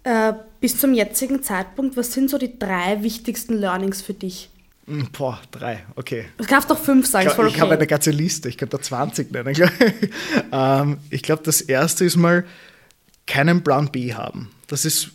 äh, 0.04 0.32
bis 0.60 0.78
zum 0.78 0.94
jetzigen 0.94 1.42
Zeitpunkt, 1.42 1.96
was 1.96 2.12
sind 2.12 2.28
so 2.28 2.38
die 2.38 2.58
drei 2.58 3.02
wichtigsten 3.02 3.54
Learnings 3.54 4.02
für 4.02 4.14
dich? 4.14 4.50
Hm, 4.86 5.08
boah, 5.12 5.40
drei, 5.52 5.84
okay. 5.94 6.24
Du 6.38 6.44
kannst 6.44 6.68
doch 6.70 6.78
fünf 6.78 7.06
sagen, 7.06 7.28
ich, 7.28 7.38
okay. 7.38 7.48
ich 7.48 7.60
habe 7.60 7.74
eine 7.74 7.86
ganze 7.86 8.10
Liste, 8.10 8.48
ich 8.48 8.58
könnte 8.58 8.78
da 8.78 8.82
20 8.82 9.30
nennen. 9.30 9.54
ähm, 10.52 10.98
ich 11.10 11.22
glaube, 11.22 11.42
das 11.44 11.60
erste 11.60 12.04
ist 12.04 12.16
mal, 12.16 12.44
keinen 13.26 13.62
Plan 13.62 13.92
B 13.92 14.14
haben. 14.14 14.50
Das 14.66 14.84
ist, 14.84 15.10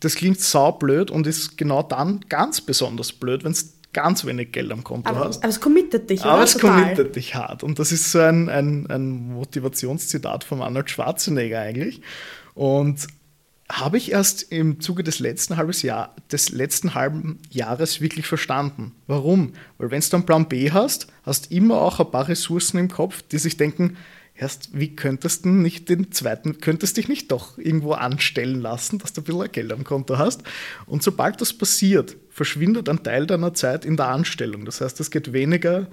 das 0.00 0.16
klingt 0.16 0.40
saublöd 0.40 1.10
und 1.10 1.26
ist 1.26 1.56
genau 1.56 1.82
dann 1.82 2.20
ganz 2.28 2.60
besonders 2.60 3.12
blöd, 3.12 3.44
wenn 3.44 3.52
es 3.52 3.75
ganz 3.96 4.26
wenig 4.26 4.52
Geld 4.52 4.70
am 4.70 4.84
Konto 4.84 5.08
aber, 5.08 5.20
hast. 5.20 5.38
Aber 5.38 5.48
es 5.48 5.58
committet 5.58 6.10
dich, 6.10 6.20
oder? 6.20 6.32
Aber 6.32 6.42
es 6.42 6.52
Total. 6.52 6.82
committet 6.82 7.16
dich 7.16 7.34
hart. 7.34 7.64
Und 7.64 7.78
das 7.78 7.92
ist 7.92 8.12
so 8.12 8.20
ein, 8.20 8.50
ein, 8.50 8.86
ein 8.90 9.32
Motivationszitat 9.32 10.44
von 10.44 10.60
Arnold 10.60 10.90
Schwarzenegger 10.90 11.60
eigentlich. 11.60 12.02
Und 12.52 13.06
habe 13.72 13.96
ich 13.96 14.12
erst 14.12 14.52
im 14.52 14.80
Zuge 14.80 15.02
des 15.02 15.18
letzten, 15.18 15.56
halbes 15.56 15.80
Jahr, 15.80 16.14
des 16.30 16.50
letzten 16.50 16.94
halben 16.94 17.38
Jahres 17.50 18.02
wirklich 18.02 18.26
verstanden. 18.26 18.92
Warum? 19.06 19.54
Weil 19.78 19.90
wenn 19.90 20.02
du 20.02 20.16
einen 20.16 20.26
Plan 20.26 20.46
B 20.46 20.70
hast, 20.70 21.06
hast 21.24 21.50
immer 21.50 21.80
auch 21.80 21.98
ein 21.98 22.10
paar 22.10 22.28
Ressourcen 22.28 22.76
im 22.76 22.90
Kopf, 22.90 23.22
die 23.22 23.38
sich 23.38 23.56
denken, 23.56 23.96
erst, 24.34 24.78
wie 24.78 24.94
könntest 24.94 25.46
du 25.46 25.48
nicht 25.48 25.88
den 25.88 26.12
zweiten, 26.12 26.60
könntest 26.60 26.98
dich 26.98 27.08
nicht 27.08 27.32
doch 27.32 27.56
irgendwo 27.56 27.92
anstellen 27.92 28.60
lassen, 28.60 28.98
dass 28.98 29.14
du 29.14 29.22
ein 29.22 29.24
bisschen 29.24 29.52
Geld 29.52 29.72
am 29.72 29.84
Konto 29.84 30.18
hast. 30.18 30.42
Und 30.84 31.02
sobald 31.02 31.40
das 31.40 31.54
passiert, 31.54 32.14
verschwindet 32.36 32.90
ein 32.90 33.02
Teil 33.02 33.26
deiner 33.26 33.54
Zeit 33.54 33.86
in 33.86 33.96
der 33.96 34.08
Anstellung. 34.08 34.66
Das 34.66 34.82
heißt, 34.82 35.00
es 35.00 35.10
geht 35.10 35.32
weniger 35.32 35.86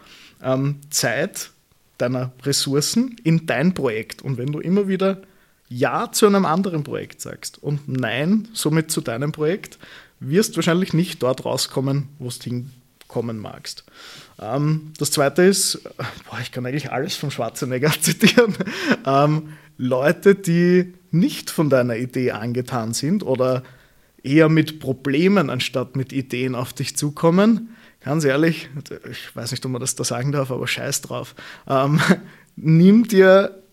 ähm, 0.44 0.76
Zeit 0.90 1.52
deiner 1.98 2.34
Ressourcen 2.44 3.16
in 3.24 3.46
dein 3.46 3.74
Projekt. 3.74 4.22
Und 4.22 4.38
wenn 4.38 4.52
du 4.52 4.60
immer 4.60 4.90
wieder 4.90 5.22
Ja 5.70 6.12
zu 6.12 6.28
einem 6.28 6.46
anderen 6.46 6.84
Projekt 6.84 7.22
sagst 7.22 7.64
und 7.64 7.88
Nein 7.88 8.50
somit 8.52 8.92
zu 8.92 9.00
deinem 9.00 9.32
Projekt, 9.32 9.80
wirst 10.20 10.52
du 10.52 10.56
wahrscheinlich 10.58 10.94
nicht 10.94 11.24
dort 11.24 11.46
rauskommen, 11.46 12.10
wo 12.20 12.28
es 12.28 12.42
hinkommen 12.44 13.40
magst. 13.40 13.86
Ähm, 14.38 14.92
das 15.00 15.12
zweite 15.12 15.44
ist, 15.44 15.82
boah, 16.30 16.40
ich 16.42 16.52
kann 16.52 16.66
eigentlich 16.66 16.92
alles 16.92 17.16
von 17.16 17.32
Schwarzenegger 17.32 17.94
zitieren, 18.02 18.54
ähm, 19.06 19.54
Leute, 19.78 20.36
die 20.36 20.94
nicht 21.10 21.50
von 21.50 21.70
deiner 21.70 21.96
Idee 21.96 22.32
angetan 22.32 22.94
sind 22.94 23.24
oder 23.24 23.64
eher 24.24 24.50
mit 24.50 24.80
Problemen 24.80 25.50
anstatt 25.50 25.96
mit 25.96 26.14
Ideen 26.14 26.56
auf 26.56 26.74
dich 26.74 26.96
zukommen. 26.96 27.76
Ganz 28.02 28.24
ehrlich, 28.24 28.70
ich 29.10 29.36
weiß 29.36 29.52
nicht, 29.52 29.66
ob 29.66 29.72
man 29.72 29.82
das 29.82 29.96
da 29.96 30.04
sagen 30.04 30.32
darf, 30.32 30.52
aber 30.52 30.68
scheiß 30.68 31.02
drauf. 31.02 31.36
Ähm, 31.68 32.00
nimm 32.56 33.08
dir 33.08 33.64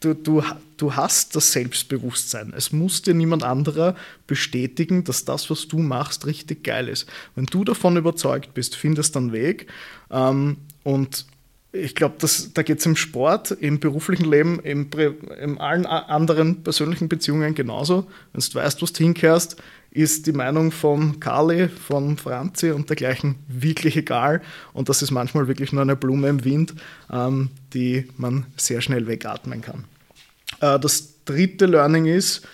du, 0.00 0.14
du, 0.14 0.42
du 0.76 0.96
hast 0.96 1.36
das 1.36 1.52
Selbstbewusstsein. 1.52 2.52
Es 2.56 2.72
muss 2.72 3.02
dir 3.02 3.14
niemand 3.14 3.42
anderer 3.42 3.94
bestätigen, 4.26 5.04
dass 5.04 5.24
das, 5.24 5.50
was 5.50 5.68
du 5.68 5.78
machst, 5.78 6.26
richtig 6.26 6.64
geil 6.64 6.88
ist. 6.88 7.06
Wenn 7.34 7.46
du 7.46 7.64
davon 7.64 7.96
überzeugt 7.96 8.54
bist, 8.54 8.76
findest 8.76 9.16
dann 9.16 9.32
Weg. 9.32 9.66
Ähm, 10.10 10.56
und 10.82 11.26
ich 11.72 11.94
glaube, 11.94 12.16
da 12.54 12.62
geht 12.62 12.80
es 12.80 12.86
im 12.86 12.96
Sport, 12.96 13.52
im 13.52 13.78
beruflichen 13.78 14.28
Leben, 14.28 14.58
in 14.58 15.58
allen 15.58 15.86
anderen 15.86 16.64
persönlichen 16.64 17.08
Beziehungen 17.08 17.54
genauso. 17.54 18.08
Wenn 18.32 18.42
du 18.42 18.54
weißt, 18.54 18.82
wo 18.82 18.86
du 18.86 18.92
hinkehrst, 18.92 19.56
ist 19.90 20.26
die 20.26 20.32
Meinung 20.32 20.70
von 20.70 21.18
Carly, 21.18 21.68
von 21.68 22.16
Franzi 22.16 22.70
und 22.70 22.88
dergleichen 22.88 23.36
wirklich 23.48 23.96
egal. 23.96 24.40
Und 24.72 24.88
das 24.88 25.02
ist 25.02 25.10
manchmal 25.10 25.48
wirklich 25.48 25.72
nur 25.72 25.82
eine 25.82 25.96
Blume 25.96 26.28
im 26.28 26.44
Wind, 26.44 26.74
ähm, 27.12 27.50
die 27.74 28.08
man 28.16 28.46
sehr 28.56 28.80
schnell 28.80 29.06
wegatmen 29.06 29.62
kann. 29.62 29.84
Äh, 30.60 30.78
das 30.78 31.24
dritte 31.24 31.66
Learning 31.66 32.06
ist, 32.06 32.46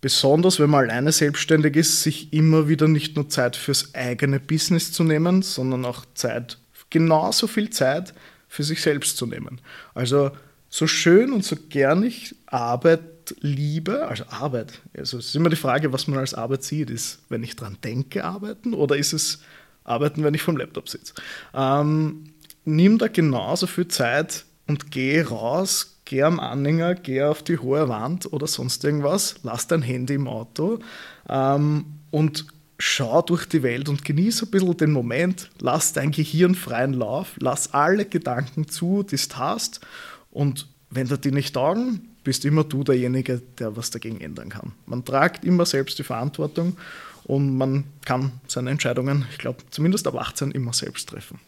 besonders 0.00 0.60
wenn 0.60 0.68
man 0.68 0.84
alleine 0.84 1.12
selbstständig 1.12 1.76
ist, 1.76 2.02
sich 2.02 2.32
immer 2.32 2.68
wieder 2.68 2.88
nicht 2.88 3.16
nur 3.16 3.30
Zeit 3.30 3.56
fürs 3.56 3.94
eigene 3.94 4.38
Business 4.38 4.92
zu 4.92 5.04
nehmen, 5.04 5.40
sondern 5.40 5.86
auch 5.86 6.04
Zeit, 6.14 6.58
genauso 6.90 7.46
viel 7.46 7.70
Zeit 7.70 8.12
für 8.48 8.62
sich 8.62 8.82
selbst 8.82 9.16
zu 9.16 9.26
nehmen. 9.26 9.60
Also 9.94 10.30
so 10.68 10.86
schön 10.86 11.32
und 11.32 11.44
so 11.44 11.56
gern 11.70 12.02
ich 12.02 12.34
Liebe, 13.40 14.06
also 14.06 14.24
Arbeit, 14.28 14.80
also 14.96 15.18
es 15.18 15.26
ist 15.26 15.36
immer 15.36 15.50
die 15.50 15.56
Frage, 15.56 15.92
was 15.92 16.06
man 16.06 16.18
als 16.18 16.34
Arbeit 16.34 16.64
sieht, 16.64 16.90
ist, 16.90 17.20
wenn 17.28 17.42
ich 17.42 17.56
dran 17.56 17.78
denke, 17.82 18.24
arbeiten 18.24 18.74
oder 18.74 18.96
ist 18.96 19.12
es 19.12 19.40
arbeiten, 19.84 20.24
wenn 20.24 20.34
ich 20.34 20.42
vom 20.42 20.56
Laptop 20.56 20.88
sitze. 20.88 21.14
Ähm, 21.54 22.30
nimm 22.64 22.98
da 22.98 23.08
genauso 23.08 23.66
viel 23.66 23.88
Zeit 23.88 24.44
und 24.66 24.90
geh 24.90 25.22
raus, 25.22 25.98
geh 26.04 26.22
am 26.22 26.40
Anhänger, 26.40 26.94
geh 26.94 27.22
auf 27.22 27.42
die 27.42 27.58
hohe 27.58 27.88
Wand 27.88 28.32
oder 28.32 28.46
sonst 28.46 28.84
irgendwas, 28.84 29.36
lass 29.42 29.66
dein 29.66 29.82
Handy 29.82 30.14
im 30.14 30.28
Auto 30.28 30.78
ähm, 31.28 31.84
und 32.10 32.46
schau 32.78 33.22
durch 33.22 33.46
die 33.46 33.62
Welt 33.62 33.88
und 33.88 34.04
genieße 34.04 34.46
ein 34.46 34.50
bisschen 34.50 34.76
den 34.76 34.92
Moment, 34.92 35.50
lass 35.60 35.92
dein 35.92 36.10
Gehirn 36.10 36.54
freien 36.54 36.92
Lauf, 36.92 37.32
lass 37.38 37.72
alle 37.72 38.04
Gedanken 38.04 38.68
zu, 38.68 39.02
die 39.02 39.16
du 39.16 39.36
hast 39.36 39.80
und 40.30 40.66
wenn 40.90 41.08
dir 41.08 41.18
die 41.18 41.32
nicht 41.32 41.54
taugen, 41.54 42.13
bist 42.24 42.44
immer 42.44 42.64
du 42.64 42.82
derjenige, 42.82 43.42
der 43.58 43.76
was 43.76 43.90
dagegen 43.90 44.20
ändern 44.20 44.48
kann. 44.48 44.72
Man 44.86 45.04
tragt 45.04 45.44
immer 45.44 45.66
selbst 45.66 45.98
die 45.98 46.02
Verantwortung 46.02 46.76
und 47.26 47.56
man 47.56 47.84
kann 48.04 48.32
seine 48.46 48.70
Entscheidungen, 48.70 49.26
ich 49.30 49.38
glaube, 49.38 49.58
zumindest 49.70 50.06
ab 50.06 50.16
18 50.16 50.50
immer 50.50 50.72
selbst 50.72 51.08
treffen. 51.08 51.40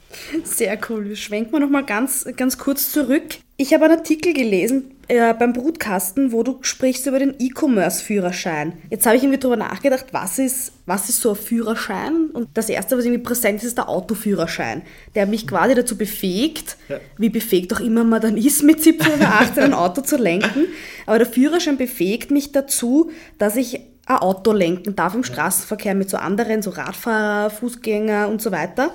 Sehr 0.44 0.78
cool. 0.88 1.08
Wir 1.08 1.16
schwenken 1.16 1.52
wir 1.52 1.60
nochmal 1.60 1.84
ganz, 1.84 2.26
ganz 2.36 2.56
kurz 2.56 2.90
zurück. 2.90 3.38
Ich 3.58 3.72
habe 3.72 3.86
einen 3.86 3.98
Artikel 3.98 4.34
gelesen 4.34 4.96
äh, 5.08 5.32
beim 5.32 5.52
Brutkasten, 5.52 6.32
wo 6.32 6.42
du 6.42 6.58
sprichst 6.60 7.06
über 7.06 7.18
den 7.18 7.34
E-Commerce-Führerschein. 7.38 8.74
Jetzt 8.90 9.06
habe 9.06 9.16
ich 9.16 9.22
irgendwie 9.22 9.38
darüber 9.38 9.56
nachgedacht, 9.56 10.06
was 10.12 10.38
ist, 10.38 10.72
was 10.84 11.08
ist 11.08 11.20
so 11.20 11.30
ein 11.30 11.36
Führerschein? 11.36 12.26
Und 12.32 12.48
das 12.54 12.68
Erste, 12.68 12.98
was 12.98 13.04
irgendwie 13.04 13.22
präsent 13.22 13.60
ist, 13.60 13.68
ist 13.68 13.78
der 13.78 13.88
Autoführerschein, 13.88 14.82
der 15.14 15.26
mich 15.26 15.46
quasi 15.46 15.74
dazu 15.74 15.96
befähigt, 15.96 16.76
ja. 16.88 17.00
wie 17.16 17.30
befähigt 17.30 17.72
auch 17.74 17.80
immer 17.80 18.04
man 18.04 18.20
dann 18.20 18.36
ist, 18.36 18.62
mit 18.62 18.82
17 18.82 19.14
oder 19.14 19.28
18 19.40 19.62
ein 19.64 19.74
Auto 19.74 20.02
zu 20.02 20.16
lenken. 20.16 20.66
Aber 21.06 21.18
der 21.18 21.26
Führerschein 21.26 21.78
befähigt 21.78 22.30
mich 22.30 22.52
dazu, 22.52 23.10
dass 23.38 23.56
ich 23.56 23.80
ein 24.06 24.16
Auto 24.18 24.52
lenken 24.52 24.96
darf 24.96 25.14
im 25.14 25.24
Straßenverkehr 25.24 25.94
mit 25.94 26.08
so 26.08 26.16
anderen, 26.16 26.62
so 26.62 26.70
Radfahrer, 26.70 27.50
Fußgänger 27.50 28.28
und 28.28 28.40
so 28.40 28.52
weiter. 28.52 28.92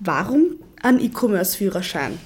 Warum 0.00 0.56
ein 0.82 1.00
E-Commerce-Führerschein? 1.00 2.18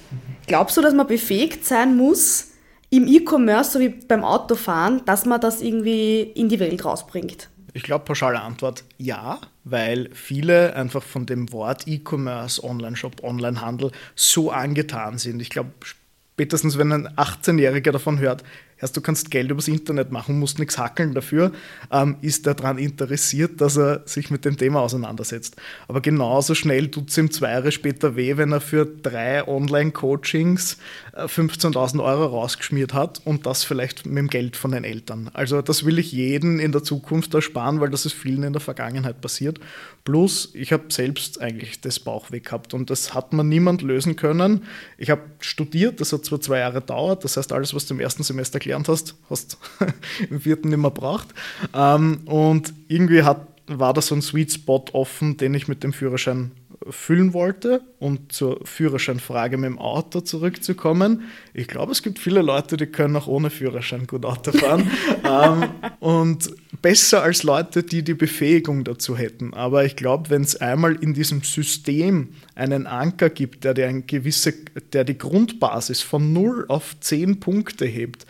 Glaubst 0.47 0.77
du, 0.77 0.81
dass 0.81 0.93
man 0.93 1.07
befähigt 1.07 1.65
sein 1.65 1.97
muss, 1.97 2.47
im 2.91 3.07
E-Commerce, 3.07 3.71
so 3.71 3.79
wie 3.79 3.89
beim 3.89 4.23
Autofahren, 4.23 5.01
dass 5.05 5.25
man 5.25 5.39
das 5.39 5.61
irgendwie 5.61 6.21
in 6.21 6.49
die 6.49 6.59
Welt 6.59 6.83
rausbringt? 6.85 7.49
Ich 7.73 7.83
glaube, 7.83 8.05
pauschale 8.05 8.41
Antwort 8.41 8.83
ja, 8.97 9.39
weil 9.63 10.09
viele 10.13 10.75
einfach 10.75 11.03
von 11.03 11.27
dem 11.27 11.51
Wort 11.51 11.87
E-Commerce, 11.87 12.63
Online-Shop, 12.63 13.23
Online-Handel 13.23 13.91
so 14.15 14.49
angetan 14.49 15.19
sind. 15.19 15.39
Ich 15.39 15.51
glaube, 15.51 15.69
spätestens 15.83 16.77
wenn 16.77 16.91
ein 16.91 17.07
18-Jähriger 17.09 17.91
davon 17.91 18.19
hört, 18.19 18.43
erst 18.81 18.95
du 18.95 19.01
kannst 19.01 19.31
Geld 19.31 19.51
übers 19.51 19.67
Internet 19.67 20.11
machen, 20.11 20.39
musst 20.39 20.59
nichts 20.59 20.77
hackeln 20.77 21.13
dafür, 21.13 21.51
ähm, 21.91 22.17
ist 22.21 22.47
er 22.47 22.55
daran 22.55 22.77
interessiert, 22.77 23.61
dass 23.61 23.77
er 23.77 24.03
sich 24.05 24.31
mit 24.31 24.45
dem 24.45 24.57
Thema 24.57 24.81
auseinandersetzt. 24.81 25.55
Aber 25.87 26.01
genauso 26.01 26.55
schnell 26.55 26.89
tut 26.89 27.09
es 27.09 27.17
ihm 27.17 27.31
zwei 27.31 27.51
Jahre 27.51 27.71
später 27.71 28.15
weh, 28.15 28.37
wenn 28.37 28.51
er 28.51 28.61
für 28.61 28.85
drei 28.85 29.47
Online-Coachings 29.47 30.77
15.000 31.25 32.03
Euro 32.03 32.25
rausgeschmiert 32.25 32.93
hat 32.93 33.21
und 33.25 33.45
das 33.45 33.63
vielleicht 33.63 34.05
mit 34.05 34.17
dem 34.17 34.27
Geld 34.27 34.55
von 34.55 34.71
den 34.71 34.83
Eltern. 34.83 35.29
Also 35.33 35.61
das 35.61 35.85
will 35.85 35.99
ich 35.99 36.11
jeden 36.11 36.59
in 36.59 36.71
der 36.71 36.83
Zukunft 36.83 37.33
ersparen, 37.33 37.79
weil 37.81 37.89
das 37.89 38.05
ist 38.05 38.13
vielen 38.13 38.43
in 38.43 38.53
der 38.53 38.61
Vergangenheit 38.61 39.21
passiert. 39.21 39.59
Plus, 40.03 40.49
ich 40.53 40.71
habe 40.71 40.85
selbst 40.89 41.41
eigentlich 41.41 41.81
das 41.81 41.99
Bauchweh 41.99 42.39
gehabt 42.39 42.73
und 42.73 42.89
das 42.89 43.13
hat 43.13 43.33
man 43.33 43.49
niemand 43.49 43.81
lösen 43.81 44.15
können. 44.15 44.63
Ich 44.97 45.09
habe 45.09 45.21
studiert, 45.39 46.01
das 46.01 46.13
hat 46.13 46.25
zwar 46.25 46.41
zwei 46.41 46.59
Jahre 46.59 46.81
gedauert, 46.81 47.23
das 47.23 47.37
heißt, 47.37 47.51
alles, 47.51 47.73
was 47.73 47.85
du 47.85 47.93
im 47.93 47.99
ersten 47.99 48.23
Semester 48.23 48.59
gelernt 48.59 48.87
hast, 48.87 49.15
hast 49.29 49.57
im 50.29 50.41
vierten 50.41 50.69
nicht 50.69 50.79
mehr 50.79 50.91
braucht. 50.91 51.27
Ähm, 51.73 52.21
und 52.25 52.73
irgendwie 52.87 53.23
hat, 53.23 53.47
war 53.67 53.93
da 53.93 54.01
so 54.01 54.15
ein 54.15 54.21
Sweet 54.21 54.51
Spot 54.51 54.85
offen, 54.93 55.37
den 55.37 55.53
ich 55.53 55.67
mit 55.67 55.83
dem 55.83 55.93
Führerschein 55.93 56.51
füllen 56.89 57.33
wollte, 57.33 57.81
um 57.99 58.29
zur 58.29 58.65
Führerscheinfrage 58.65 59.57
mit 59.57 59.69
dem 59.69 59.79
Auto 59.79 60.21
zurückzukommen. 60.21 61.23
Ich 61.53 61.67
glaube, 61.67 61.91
es 61.91 62.01
gibt 62.01 62.19
viele 62.19 62.41
Leute, 62.41 62.77
die 62.77 62.85
können 62.85 63.15
auch 63.15 63.27
ohne 63.27 63.49
Führerschein 63.49 64.07
gut 64.07 64.25
Auto 64.25 64.51
fahren. 64.51 64.89
ähm, 65.23 65.69
und 65.99 66.49
besser 66.81 67.23
als 67.23 67.43
Leute, 67.43 67.83
die 67.83 68.03
die 68.03 68.13
Befähigung 68.13 68.83
dazu 68.83 69.17
hätten. 69.17 69.53
Aber 69.53 69.83
ich 69.83 69.95
glaube, 69.95 70.29
wenn 70.29 70.43
es 70.43 70.55
einmal 70.55 70.95
in 70.95 71.13
diesem 71.13 71.41
System 71.41 72.29
einen 72.55 72.87
Anker 72.87 73.29
gibt, 73.29 73.65
der, 73.65 73.73
der, 73.73 73.93
gewisse, 74.01 74.53
der 74.93 75.03
die 75.03 75.17
Grundbasis 75.17 76.01
von 76.01 76.31
0 76.31 76.65
auf 76.69 76.97
10 76.99 77.39
Punkte 77.41 77.85
hebt, 77.85 78.25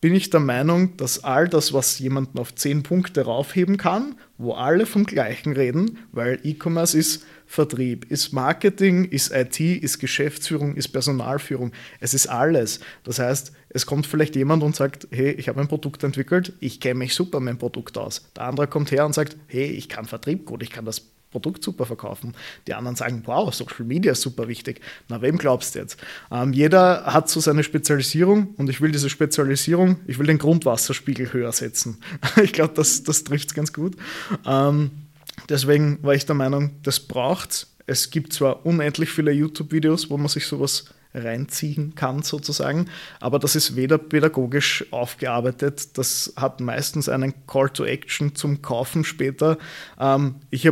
bin 0.00 0.14
ich 0.14 0.30
der 0.30 0.40
Meinung, 0.40 0.96
dass 0.96 1.24
all 1.24 1.46
das, 1.46 1.74
was 1.74 1.98
jemanden 1.98 2.38
auf 2.38 2.54
10 2.54 2.82
Punkte 2.82 3.22
raufheben 3.22 3.76
kann, 3.76 4.14
wo 4.38 4.54
alle 4.54 4.86
vom 4.86 5.04
Gleichen 5.04 5.52
reden, 5.52 5.98
weil 6.12 6.40
E-Commerce 6.42 6.96
ist 6.96 7.26
Vertrieb, 7.50 8.08
ist 8.12 8.32
Marketing, 8.32 9.06
ist 9.06 9.32
IT, 9.34 9.58
ist 9.58 9.98
Geschäftsführung, 9.98 10.76
ist 10.76 10.86
Personalführung. 10.90 11.72
Es 11.98 12.14
ist 12.14 12.28
alles. 12.28 12.78
Das 13.02 13.18
heißt, 13.18 13.50
es 13.70 13.86
kommt 13.86 14.06
vielleicht 14.06 14.36
jemand 14.36 14.62
und 14.62 14.76
sagt, 14.76 15.08
hey, 15.10 15.32
ich 15.32 15.48
habe 15.48 15.60
ein 15.60 15.66
Produkt 15.66 16.04
entwickelt, 16.04 16.52
ich 16.60 16.78
kenne 16.78 17.00
mich 17.00 17.12
super 17.12 17.40
mit 17.40 17.54
dem 17.54 17.58
Produkt 17.58 17.98
aus. 17.98 18.24
Der 18.36 18.44
andere 18.44 18.68
kommt 18.68 18.92
her 18.92 19.04
und 19.04 19.14
sagt, 19.14 19.36
hey, 19.48 19.64
ich 19.64 19.88
kann 19.88 20.04
Vertrieb 20.04 20.46
gut, 20.46 20.62
ich 20.62 20.70
kann 20.70 20.84
das 20.84 21.02
Produkt 21.32 21.64
super 21.64 21.86
verkaufen. 21.86 22.36
Die 22.68 22.74
anderen 22.74 22.94
sagen, 22.94 23.24
wow, 23.26 23.52
Social 23.52 23.84
Media 23.84 24.12
ist 24.12 24.22
super 24.22 24.46
wichtig. 24.46 24.80
Na, 25.08 25.20
wem 25.20 25.36
glaubst 25.36 25.74
du 25.74 25.80
jetzt? 25.80 25.96
Ähm, 26.30 26.52
jeder 26.52 27.04
hat 27.06 27.28
so 27.28 27.40
seine 27.40 27.64
Spezialisierung 27.64 28.54
und 28.58 28.70
ich 28.70 28.80
will 28.80 28.92
diese 28.92 29.10
Spezialisierung, 29.10 29.96
ich 30.06 30.20
will 30.20 30.26
den 30.28 30.38
Grundwasserspiegel 30.38 31.32
höher 31.32 31.50
setzen. 31.50 31.98
ich 32.44 32.52
glaube, 32.52 32.74
das, 32.74 33.02
das 33.02 33.24
trifft 33.24 33.48
es 33.48 33.54
ganz 33.54 33.72
gut. 33.72 33.96
Ähm, 34.46 34.92
Deswegen 35.48 35.98
war 36.02 36.14
ich 36.14 36.26
der 36.26 36.34
Meinung, 36.34 36.70
das 36.82 37.00
braucht 37.00 37.66
es. 37.86 38.10
gibt 38.10 38.32
zwar 38.32 38.64
unendlich 38.64 39.10
viele 39.10 39.32
YouTube-Videos, 39.32 40.10
wo 40.10 40.16
man 40.16 40.28
sich 40.28 40.46
sowas 40.46 40.86
reinziehen 41.12 41.94
kann 41.96 42.22
sozusagen, 42.22 42.86
aber 43.18 43.40
das 43.40 43.56
ist 43.56 43.74
weder 43.74 43.98
pädagogisch 43.98 44.84
aufgearbeitet, 44.92 45.98
das 45.98 46.32
hat 46.36 46.60
meistens 46.60 47.08
einen 47.08 47.34
Call 47.46 47.70
to 47.70 47.84
Action 47.84 48.36
zum 48.36 48.62
Kaufen 48.62 49.02
später. 49.02 49.58
Ähm, 49.98 50.36
ich 50.50 50.70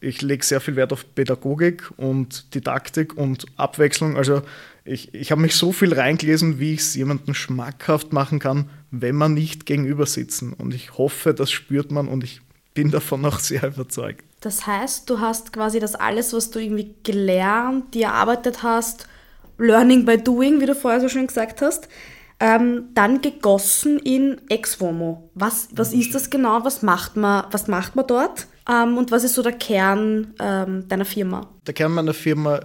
ich 0.00 0.22
lege 0.22 0.44
sehr 0.44 0.60
viel 0.60 0.76
Wert 0.76 0.92
auf 0.92 1.14
Pädagogik 1.14 1.90
und 1.96 2.54
Didaktik 2.54 3.16
und 3.16 3.46
Abwechslung. 3.56 4.16
Also 4.16 4.42
ich, 4.84 5.12
ich 5.14 5.32
habe 5.32 5.40
mich 5.40 5.56
so 5.56 5.72
viel 5.72 5.92
reingelesen, 5.92 6.60
wie 6.60 6.74
ich 6.74 6.80
es 6.80 6.94
jemandem 6.94 7.34
schmackhaft 7.34 8.12
machen 8.12 8.38
kann, 8.38 8.70
wenn 8.90 9.16
man 9.16 9.34
nicht 9.34 9.66
gegenüber 9.66 10.06
sitzen. 10.06 10.52
Und 10.52 10.74
ich 10.74 10.96
hoffe, 10.96 11.34
das 11.34 11.50
spürt 11.50 11.90
man 11.90 12.08
und 12.08 12.22
ich 12.22 12.40
bin 12.76 12.92
davon 12.92 13.24
auch 13.24 13.40
sehr 13.40 13.66
überzeugt. 13.66 14.24
Das 14.40 14.66
heißt, 14.68 15.10
du 15.10 15.18
hast 15.18 15.52
quasi 15.52 15.80
das 15.80 15.96
alles, 15.96 16.32
was 16.32 16.50
du 16.52 16.60
irgendwie 16.60 16.94
gelernt, 17.02 17.94
dir 17.94 18.06
erarbeitet 18.06 18.62
hast, 18.62 19.08
Learning 19.58 20.04
by 20.04 20.18
Doing, 20.18 20.60
wie 20.60 20.66
du 20.66 20.74
vorher 20.74 21.00
so 21.00 21.08
schön 21.08 21.26
gesagt 21.26 21.62
hast, 21.62 21.88
ähm, 22.38 22.90
dann 22.92 23.22
gegossen 23.22 23.98
in 23.98 24.42
Exvomo. 24.50 25.30
Was, 25.34 25.68
was 25.72 25.94
ist 25.94 26.14
das 26.14 26.28
genau? 26.28 26.64
Was 26.64 26.82
macht 26.82 27.16
man, 27.16 27.46
was 27.50 27.66
macht 27.66 27.96
man 27.96 28.06
dort? 28.06 28.46
Ähm, 28.70 28.98
und 28.98 29.10
was 29.10 29.24
ist 29.24 29.34
so 29.34 29.42
der 29.42 29.52
Kern 29.52 30.34
ähm, 30.38 30.86
deiner 30.86 31.06
Firma? 31.06 31.48
Der 31.66 31.72
Kern 31.72 31.92
meiner 31.92 32.12
Firma 32.12 32.60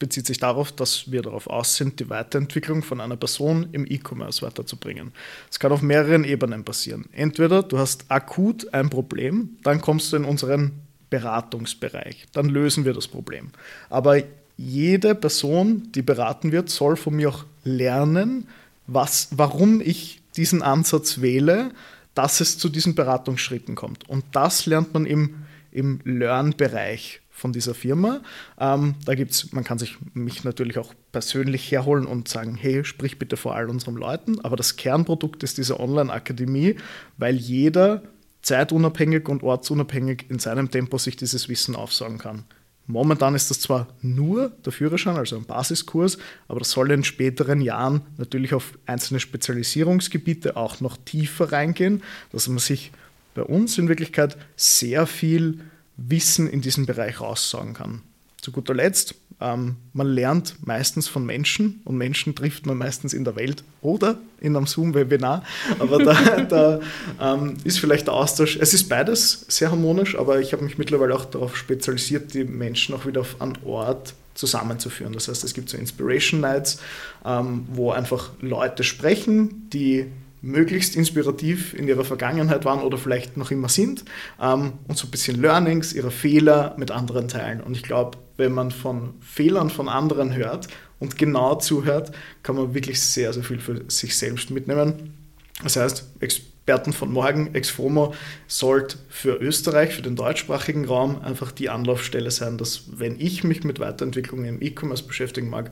bezieht 0.00 0.26
sich 0.26 0.38
darauf, 0.38 0.72
dass 0.72 1.12
wir 1.12 1.22
darauf 1.22 1.46
aus 1.46 1.76
sind, 1.76 2.00
die 2.00 2.10
Weiterentwicklung 2.10 2.82
von 2.82 3.00
einer 3.00 3.16
Person 3.16 3.68
im 3.70 3.86
E-Commerce 3.86 4.44
weiterzubringen. 4.44 5.12
Es 5.48 5.60
kann 5.60 5.70
auf 5.70 5.82
mehreren 5.82 6.24
Ebenen 6.24 6.64
passieren. 6.64 7.04
Entweder 7.12 7.62
du 7.62 7.78
hast 7.78 8.06
akut 8.10 8.74
ein 8.74 8.90
Problem, 8.90 9.58
dann 9.62 9.80
kommst 9.80 10.12
du 10.12 10.16
in 10.16 10.24
unseren 10.24 10.72
Beratungsbereich, 11.10 12.26
dann 12.32 12.48
lösen 12.48 12.84
wir 12.84 12.94
das 12.94 13.06
Problem. 13.08 13.50
Aber 13.90 14.22
jede 14.56 15.14
Person, 15.14 15.92
die 15.92 16.02
beraten 16.02 16.50
wird, 16.50 16.70
soll 16.70 16.96
von 16.96 17.14
mir 17.14 17.28
auch 17.28 17.44
lernen, 17.62 18.48
was, 18.86 19.28
warum 19.32 19.80
ich 19.80 20.22
diesen 20.36 20.62
Ansatz 20.62 21.20
wähle, 21.20 21.72
dass 22.14 22.40
es 22.40 22.58
zu 22.58 22.68
diesen 22.68 22.94
Beratungsschritten 22.94 23.74
kommt. 23.74 24.08
Und 24.08 24.24
das 24.32 24.66
lernt 24.66 24.94
man 24.94 25.04
im, 25.04 25.44
im 25.72 26.00
Learn-Bereich 26.04 27.20
von 27.40 27.52
dieser 27.52 27.74
Firma. 27.74 28.20
Ähm, 28.58 28.94
da 29.06 29.14
gibt's, 29.14 29.52
man 29.52 29.64
kann 29.64 29.78
sich 29.78 29.96
mich 30.12 30.44
natürlich 30.44 30.78
auch 30.78 30.92
persönlich 31.10 31.70
herholen 31.72 32.06
und 32.06 32.28
sagen, 32.28 32.54
hey, 32.54 32.84
sprich 32.84 33.18
bitte 33.18 33.36
vor 33.36 33.54
all 33.54 33.70
unseren 33.70 33.96
Leuten. 33.96 34.38
Aber 34.44 34.56
das 34.56 34.76
Kernprodukt 34.76 35.42
ist 35.42 35.56
diese 35.56 35.80
Online-Akademie, 35.80 36.76
weil 37.16 37.36
jeder 37.36 38.02
zeitunabhängig 38.42 39.28
und 39.28 39.42
ortsunabhängig 39.42 40.26
in 40.28 40.38
seinem 40.38 40.70
Tempo 40.70 40.98
sich 40.98 41.16
dieses 41.16 41.48
Wissen 41.48 41.76
aufsaugen 41.76 42.18
kann. 42.18 42.44
Momentan 42.86 43.34
ist 43.34 43.50
das 43.50 43.60
zwar 43.60 43.86
nur 44.02 44.50
der 44.64 44.72
Führerschein, 44.72 45.16
also 45.16 45.36
ein 45.36 45.44
Basiskurs, 45.44 46.18
aber 46.48 46.58
das 46.58 46.72
soll 46.72 46.90
in 46.90 47.04
späteren 47.04 47.60
Jahren 47.60 48.02
natürlich 48.18 48.52
auf 48.52 48.78
einzelne 48.84 49.20
Spezialisierungsgebiete 49.20 50.56
auch 50.56 50.80
noch 50.80 50.96
tiefer 50.96 51.52
reingehen, 51.52 52.02
dass 52.32 52.48
man 52.48 52.58
sich 52.58 52.90
bei 53.34 53.42
uns 53.42 53.78
in 53.78 53.88
Wirklichkeit 53.88 54.36
sehr 54.56 55.06
viel 55.06 55.60
Wissen 56.08 56.48
in 56.48 56.60
diesem 56.60 56.86
Bereich 56.86 57.20
raussagen 57.20 57.74
kann. 57.74 58.02
Zu 58.40 58.52
guter 58.52 58.74
Letzt, 58.74 59.14
ähm, 59.40 59.76
man 59.92 60.06
lernt 60.06 60.56
meistens 60.66 61.08
von 61.08 61.26
Menschen 61.26 61.80
und 61.84 61.96
Menschen 61.96 62.34
trifft 62.34 62.66
man 62.66 62.78
meistens 62.78 63.12
in 63.12 63.24
der 63.24 63.36
Welt 63.36 63.64
oder 63.82 64.18
in 64.40 64.56
einem 64.56 64.66
Zoom-Webinar. 64.66 65.44
Aber 65.78 66.02
da, 66.02 66.40
da 66.48 66.80
ähm, 67.20 67.56
ist 67.64 67.78
vielleicht 67.78 68.06
der 68.06 68.14
Austausch, 68.14 68.56
es 68.56 68.72
ist 68.72 68.88
beides 68.88 69.44
sehr 69.48 69.70
harmonisch, 69.70 70.16
aber 70.16 70.40
ich 70.40 70.52
habe 70.52 70.64
mich 70.64 70.78
mittlerweile 70.78 71.14
auch 71.14 71.26
darauf 71.26 71.56
spezialisiert, 71.56 72.32
die 72.32 72.44
Menschen 72.44 72.94
auch 72.94 73.04
wieder 73.06 73.24
einen 73.38 73.58
Ort 73.64 74.14
zusammenzuführen. 74.34 75.12
Das 75.12 75.28
heißt, 75.28 75.44
es 75.44 75.52
gibt 75.52 75.68
so 75.68 75.76
Inspiration 75.76 76.40
Nights, 76.40 76.80
ähm, 77.24 77.66
wo 77.72 77.90
einfach 77.90 78.30
Leute 78.40 78.84
sprechen, 78.84 79.68
die 79.70 80.06
möglichst 80.42 80.96
inspirativ 80.96 81.74
in 81.74 81.86
ihrer 81.86 82.04
Vergangenheit 82.04 82.64
waren 82.64 82.80
oder 82.80 82.98
vielleicht 82.98 83.36
noch 83.36 83.50
immer 83.50 83.68
sind 83.68 84.04
ähm, 84.40 84.72
und 84.88 84.96
so 84.96 85.06
ein 85.06 85.10
bisschen 85.10 85.40
Learnings, 85.40 85.92
ihre 85.92 86.10
Fehler 86.10 86.74
mit 86.78 86.90
anderen 86.90 87.28
teilen. 87.28 87.60
Und 87.60 87.76
ich 87.76 87.82
glaube, 87.82 88.18
wenn 88.36 88.52
man 88.52 88.70
von 88.70 89.14
Fehlern 89.20 89.70
von 89.70 89.88
anderen 89.88 90.34
hört 90.34 90.68
und 90.98 91.18
genau 91.18 91.56
zuhört, 91.56 92.12
kann 92.42 92.56
man 92.56 92.74
wirklich 92.74 93.00
sehr, 93.00 93.32
sehr 93.32 93.44
viel 93.44 93.58
für 93.58 93.84
sich 93.88 94.16
selbst 94.16 94.50
mitnehmen. 94.50 95.14
Das 95.62 95.76
heißt, 95.76 96.06
Experten 96.20 96.92
von 96.92 97.12
morgen, 97.12 97.54
Exfomo, 97.54 98.14
sollte 98.46 98.96
für 99.10 99.36
Österreich, 99.36 99.94
für 99.94 100.02
den 100.02 100.16
deutschsprachigen 100.16 100.86
Raum 100.86 101.20
einfach 101.20 101.52
die 101.52 101.68
Anlaufstelle 101.68 102.30
sein, 102.30 102.56
dass, 102.56 102.84
wenn 102.98 103.20
ich 103.20 103.44
mich 103.44 103.62
mit 103.64 103.78
Weiterentwicklung 103.78 104.44
im 104.46 104.62
E-Commerce 104.62 105.04
beschäftigen 105.04 105.50
mag, 105.50 105.70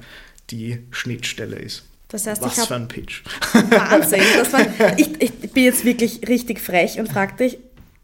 die 0.50 0.85
Schnittstelle 0.90 1.57
ist. 1.57 1.88
Das 2.09 2.27
heißt, 2.27 2.40
Was 2.42 2.59
ich 2.59 2.64
für 2.64 2.75
ein 2.75 2.88
Pitch. 2.88 3.23
Wahnsinn. 3.53 4.23
Das 4.38 4.53
war, 4.53 4.61
ich, 4.99 5.21
ich 5.21 5.53
bin 5.53 5.64
jetzt 5.64 5.85
wirklich 5.85 6.27
richtig 6.27 6.61
frech 6.61 6.99
und 6.99 7.11
frage 7.12 7.37
dich, 7.37 7.59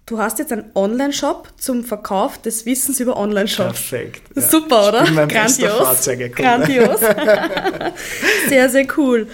du 0.06 0.18
hast 0.18 0.38
jetzt 0.38 0.52
einen 0.52 0.70
Online-Shop 0.74 1.48
zum 1.56 1.84
Verkauf 1.84 2.36
des 2.38 2.66
Wissens 2.66 3.00
über 3.00 3.16
Online-Shops. 3.16 3.88
Perfekt. 3.88 4.22
Super, 4.34 4.88
oder? 4.88 5.02
Ich 5.04 5.06
bin 5.06 5.14
mein 5.14 5.30
Fahrzeugkunde. 5.30 6.30
Grandios. 6.30 7.00
sehr, 8.48 8.68
sehr 8.68 8.86
cool. 8.98 9.26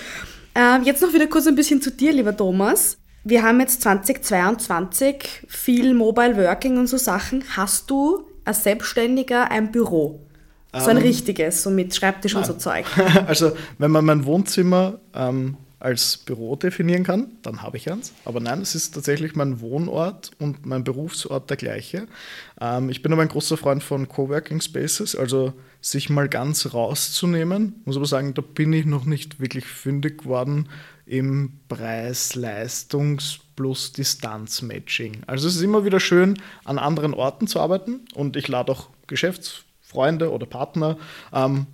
Ähm, 0.54 0.85
jetzt 0.85 1.02
noch 1.02 1.12
wieder 1.12 1.26
kurz 1.26 1.46
ein 1.48 1.56
bisschen 1.56 1.83
zu 1.83 1.90
dir, 1.90 2.12
lieber 2.12 2.37
Thomas. 2.37 2.96
Wir 3.24 3.42
haben 3.42 3.61
jetzt 3.61 3.83
2022 3.83 5.46
viel 5.48 5.94
Mobile 5.94 6.37
Working 6.37 6.78
und 6.78 6.87
so 6.87 6.96
Sachen. 6.96 7.44
Hast 7.56 7.90
du 7.90 8.24
als 8.44 8.62
Selbstständiger 8.62 9.50
ein 9.50 9.72
Büro? 9.72 10.20
So 10.72 10.90
ein 10.90 10.98
Ähm, 10.98 11.02
richtiges, 11.02 11.62
so 11.62 11.70
mit 11.70 11.94
Schreibtisch 11.94 12.35
und 12.35 12.46
so 12.46 12.54
Zeug. 12.54 12.87
Also, 13.26 13.52
wenn 13.78 13.90
man 13.90 14.04
mein 14.04 14.24
Wohnzimmer 14.24 15.00
ähm, 15.14 15.56
als 15.80 16.18
Büro 16.18 16.54
definieren 16.56 17.02
kann, 17.04 17.33
dann 17.42 17.62
habe 17.62 17.76
ich 17.76 17.90
eins. 17.90 18.12
Aber 18.24 18.38
nein, 18.38 18.61
es 18.61 18.74
ist 18.74 18.94
tatsächlich 18.94 19.35
mein 19.35 19.61
Wohnort 19.61 20.30
und 20.38 20.66
mein 20.66 20.85
Berufsort 20.85 21.50
der 21.50 21.56
gleiche. 21.56 22.06
Ähm, 22.61 22.90
ich 22.90 23.02
bin 23.02 23.12
aber 23.12 23.22
ein 23.22 23.28
großer 23.28 23.56
Freund 23.56 23.83
von 23.83 24.09
Coworking 24.09 24.61
Spaces, 24.61 25.16
also 25.16 25.54
sich 25.80 26.11
mal 26.11 26.28
ganz 26.28 26.72
rauszunehmen. 26.72 27.83
Muss 27.85 27.96
aber 27.96 28.06
sagen, 28.06 28.35
da 28.35 28.42
bin 28.42 28.72
ich 28.72 28.87
noch 28.87 29.06
nicht 29.06 29.40
wirklich 29.40 29.64
fündig 29.64 30.18
geworden 30.18 30.68
im 31.06 31.54
Preis-Leistungs- 31.68 33.40
plus 33.61 33.92
Distanz-Matching. 33.92 35.18
Also 35.26 35.46
es 35.46 35.56
ist 35.56 35.61
immer 35.61 35.85
wieder 35.85 36.00
schön, 36.00 36.40
an 36.64 36.78
anderen 36.78 37.12
Orten 37.12 37.46
zu 37.46 37.61
arbeiten 37.61 38.00
und 38.14 38.35
ich 38.38 38.48
lade 38.48 38.72
auch 38.72 38.88
Geschäftsfreunde 39.90 40.33
oder 40.33 40.46
Partner 40.46 40.96
ähm, 41.33 41.66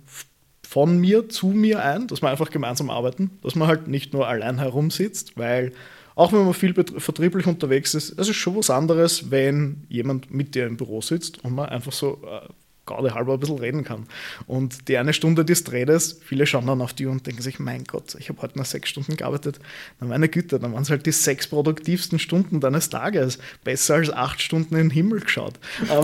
von 0.67 0.97
mir 0.97 1.29
zu 1.29 1.47
mir 1.47 1.83
ein, 1.83 2.07
dass 2.07 2.21
wir 2.21 2.29
einfach 2.29 2.49
gemeinsam 2.49 2.89
arbeiten, 2.89 3.31
dass 3.41 3.55
man 3.55 3.67
halt 3.67 3.87
nicht 3.87 4.13
nur 4.13 4.27
allein 4.27 4.59
herumsitzt, 4.59 5.37
weil 5.37 5.71
auch 6.15 6.33
wenn 6.33 6.43
man 6.43 6.53
viel 6.53 6.73
vertrieblich 6.73 7.45
unterwegs 7.45 7.93
ist, 7.93 8.19
es 8.19 8.27
ist 8.27 8.35
schon 8.35 8.57
was 8.57 8.69
anderes, 8.69 9.29
wenn 9.31 9.85
jemand 9.87 10.33
mit 10.33 10.55
dir 10.55 10.65
im 10.65 10.75
Büro 10.75 11.01
sitzt 11.01 11.43
und 11.43 11.53
man 11.53 11.69
einfach 11.69 11.93
so 11.93 12.19
äh, 12.25 12.47
gerade 12.87 13.13
halber 13.13 13.33
ein 13.33 13.39
bisschen 13.39 13.59
reden 13.59 13.83
kann. 13.83 14.07
Und 14.47 14.87
die 14.87 14.97
eine 14.97 15.13
Stunde 15.13 15.45
des 15.45 15.71
Redes, 15.71 16.19
viele 16.23 16.47
schauen 16.47 16.65
dann 16.65 16.81
auf 16.81 16.93
die 16.93 17.05
und 17.05 17.27
denken 17.27 17.41
sich, 17.41 17.59
mein 17.59 17.83
Gott, 17.83 18.15
ich 18.17 18.29
habe 18.29 18.41
heute 18.41 18.57
nur 18.57 18.65
sechs 18.65 18.89
Stunden 18.89 19.15
gearbeitet. 19.15 19.59
Na 19.99 20.07
meine 20.07 20.29
Güte, 20.29 20.59
dann 20.59 20.73
waren 20.73 20.81
es 20.81 20.89
halt 20.89 21.05
die 21.05 21.11
sechs 21.11 21.47
produktivsten 21.47 22.17
Stunden 22.17 22.59
deines 22.59 22.89
Tages. 22.89 23.37
Besser 23.63 23.95
als 23.95 24.11
acht 24.11 24.41
Stunden 24.41 24.75
in 24.75 24.89
den 24.89 24.89
Himmel 24.89 25.19
geschaut. 25.19 25.53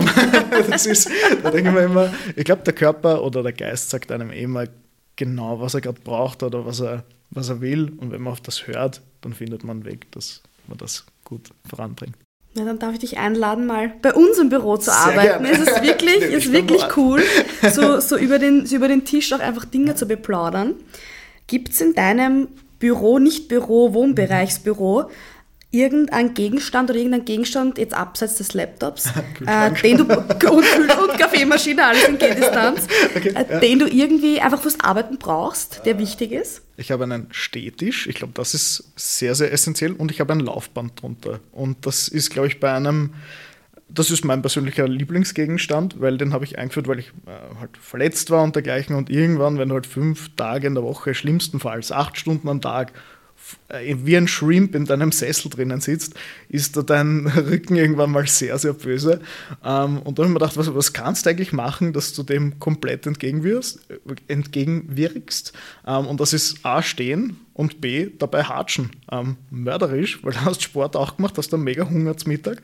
Das 0.70 0.86
ist, 0.86 1.10
da 1.42 1.50
denke 1.50 1.70
ich 1.70 1.74
mir 1.74 1.84
immer, 1.84 2.12
ich 2.36 2.44
glaube, 2.44 2.62
der 2.62 2.72
Körper 2.72 3.22
oder 3.22 3.42
der 3.42 3.52
Geist 3.52 3.90
sagt 3.90 4.12
einem 4.12 4.30
eh 4.30 4.46
mal 4.46 4.68
genau, 5.16 5.60
was 5.60 5.74
er 5.74 5.80
gerade 5.80 6.00
braucht 6.00 6.42
oder 6.42 6.66
was 6.66 6.80
er, 6.80 7.04
was 7.30 7.48
er 7.48 7.60
will. 7.60 7.92
Und 7.96 8.12
wenn 8.12 8.22
man 8.22 8.32
auf 8.32 8.40
das 8.40 8.66
hört, 8.66 9.02
dann 9.20 9.32
findet 9.32 9.64
man 9.64 9.78
einen 9.78 9.84
Weg, 9.84 10.10
dass 10.12 10.42
man 10.68 10.78
das 10.78 11.06
gut 11.24 11.50
voranbringt. 11.68 12.16
Na, 12.56 12.64
dann 12.64 12.78
darf 12.78 12.92
ich 12.92 13.00
dich 13.00 13.18
einladen, 13.18 13.66
mal 13.66 13.92
bei 14.00 14.12
uns 14.12 14.38
im 14.38 14.48
Büro 14.48 14.76
zu 14.76 14.84
Sehr 14.84 14.94
arbeiten. 14.94 15.44
gerne. 15.44 15.50
Es 15.50 15.58
ist 15.58 15.82
wirklich, 15.82 16.20
ist 16.22 16.52
wirklich 16.52 16.82
cool, 16.96 17.22
so, 17.72 17.98
so, 18.00 18.16
über 18.16 18.38
den, 18.38 18.64
so 18.66 18.76
über 18.76 18.86
den 18.88 19.04
Tisch 19.04 19.32
auch 19.32 19.40
einfach 19.40 19.64
Dinge 19.64 19.96
zu 19.96 20.06
beplaudern. 20.06 20.74
Gibt 21.48 21.70
es 21.72 21.80
in 21.80 21.94
deinem 21.94 22.48
Büro, 22.78 23.18
nicht 23.18 23.48
Büro, 23.48 23.92
Wohnbereichsbüro, 23.92 25.10
irgendein 25.74 26.34
Gegenstand 26.34 26.88
oder 26.88 26.98
irgendein 26.98 27.24
Gegenstand 27.24 27.78
jetzt 27.78 27.94
abseits 27.94 28.36
des 28.36 28.54
Laptops, 28.54 29.06
äh, 29.46 29.72
den 29.82 29.98
du 29.98 30.04
und, 30.04 30.50
und 30.50 31.18
Kaffeemaschine, 31.18 31.84
alles 31.84 32.04
in 32.04 32.16
Gehdistanz, 32.16 32.86
Okay, 33.16 33.30
äh, 33.30 33.52
ja. 33.52 33.60
den 33.60 33.80
du 33.80 33.86
irgendwie 33.86 34.40
einfach 34.40 34.60
fürs 34.62 34.78
Arbeiten 34.80 35.18
brauchst, 35.18 35.82
der 35.84 35.98
wichtig 35.98 36.32
ist? 36.32 36.62
Ich 36.76 36.90
habe 36.90 37.04
einen 37.04 37.26
Stehtisch, 37.30 38.06
ich 38.06 38.14
glaube, 38.14 38.32
das 38.34 38.54
ist 38.54 38.92
sehr, 38.96 39.34
sehr 39.34 39.52
essentiell 39.52 39.92
und 39.92 40.10
ich 40.10 40.20
habe 40.20 40.32
ein 40.32 40.40
Laufband 40.40 41.00
drunter. 41.02 41.40
Und 41.52 41.86
das 41.86 42.08
ist, 42.08 42.30
glaube 42.30 42.48
ich, 42.48 42.60
bei 42.60 42.72
einem, 42.72 43.14
das 43.88 44.10
ist 44.10 44.24
mein 44.24 44.42
persönlicher 44.42 44.86
Lieblingsgegenstand, 44.88 46.00
weil 46.00 46.18
den 46.18 46.32
habe 46.32 46.44
ich 46.44 46.58
eingeführt, 46.58 46.88
weil 46.88 47.00
ich 47.00 47.08
äh, 47.26 47.60
halt 47.60 47.76
verletzt 47.76 48.30
war 48.30 48.42
und 48.42 48.54
dergleichen. 48.54 48.96
Und 48.96 49.10
irgendwann, 49.10 49.58
wenn 49.58 49.68
du 49.68 49.74
halt 49.74 49.86
fünf 49.86 50.34
Tage 50.36 50.66
in 50.66 50.74
der 50.74 50.84
Woche, 50.84 51.14
schlimmstenfalls 51.14 51.92
acht 51.92 52.16
Stunden 52.16 52.48
am 52.48 52.60
Tag, 52.60 52.92
wie 53.68 54.16
ein 54.16 54.28
Shrimp 54.28 54.74
in 54.74 54.84
deinem 54.84 55.12
Sessel 55.12 55.50
drinnen 55.50 55.80
sitzt, 55.80 56.14
ist 56.48 56.76
da 56.76 56.82
dein 56.82 57.26
Rücken 57.36 57.76
irgendwann 57.76 58.10
mal 58.10 58.26
sehr, 58.26 58.58
sehr 58.58 58.72
böse. 58.72 59.20
Ähm, 59.64 59.98
und 59.98 60.18
dann 60.18 60.24
habe 60.24 60.26
ich 60.26 60.28
mir 60.28 60.34
gedacht, 60.34 60.56
was, 60.56 60.74
was 60.74 60.92
kannst 60.92 61.26
du 61.26 61.30
eigentlich 61.30 61.52
machen, 61.52 61.92
dass 61.92 62.12
du 62.12 62.22
dem 62.22 62.58
komplett 62.58 63.06
entgegenwirkst? 63.06 63.90
äh, 63.90 64.32
entgegenwirkst? 64.32 65.52
Ähm, 65.86 66.06
und 66.06 66.20
das 66.20 66.32
ist 66.32 66.64
A, 66.64 66.82
stehen 66.82 67.38
und 67.52 67.80
B, 67.80 68.10
dabei 68.18 68.44
hatschen. 68.44 68.90
Ähm, 69.10 69.36
mörderisch, 69.50 70.22
weil 70.22 70.32
du 70.32 70.44
hast 70.44 70.62
Sport 70.62 70.96
auch 70.96 71.16
gemacht, 71.16 71.36
hast 71.38 71.52
dann 71.52 71.62
mega 71.62 71.88
Hunger 71.88 72.16
zum 72.16 72.32
Mittag, 72.32 72.62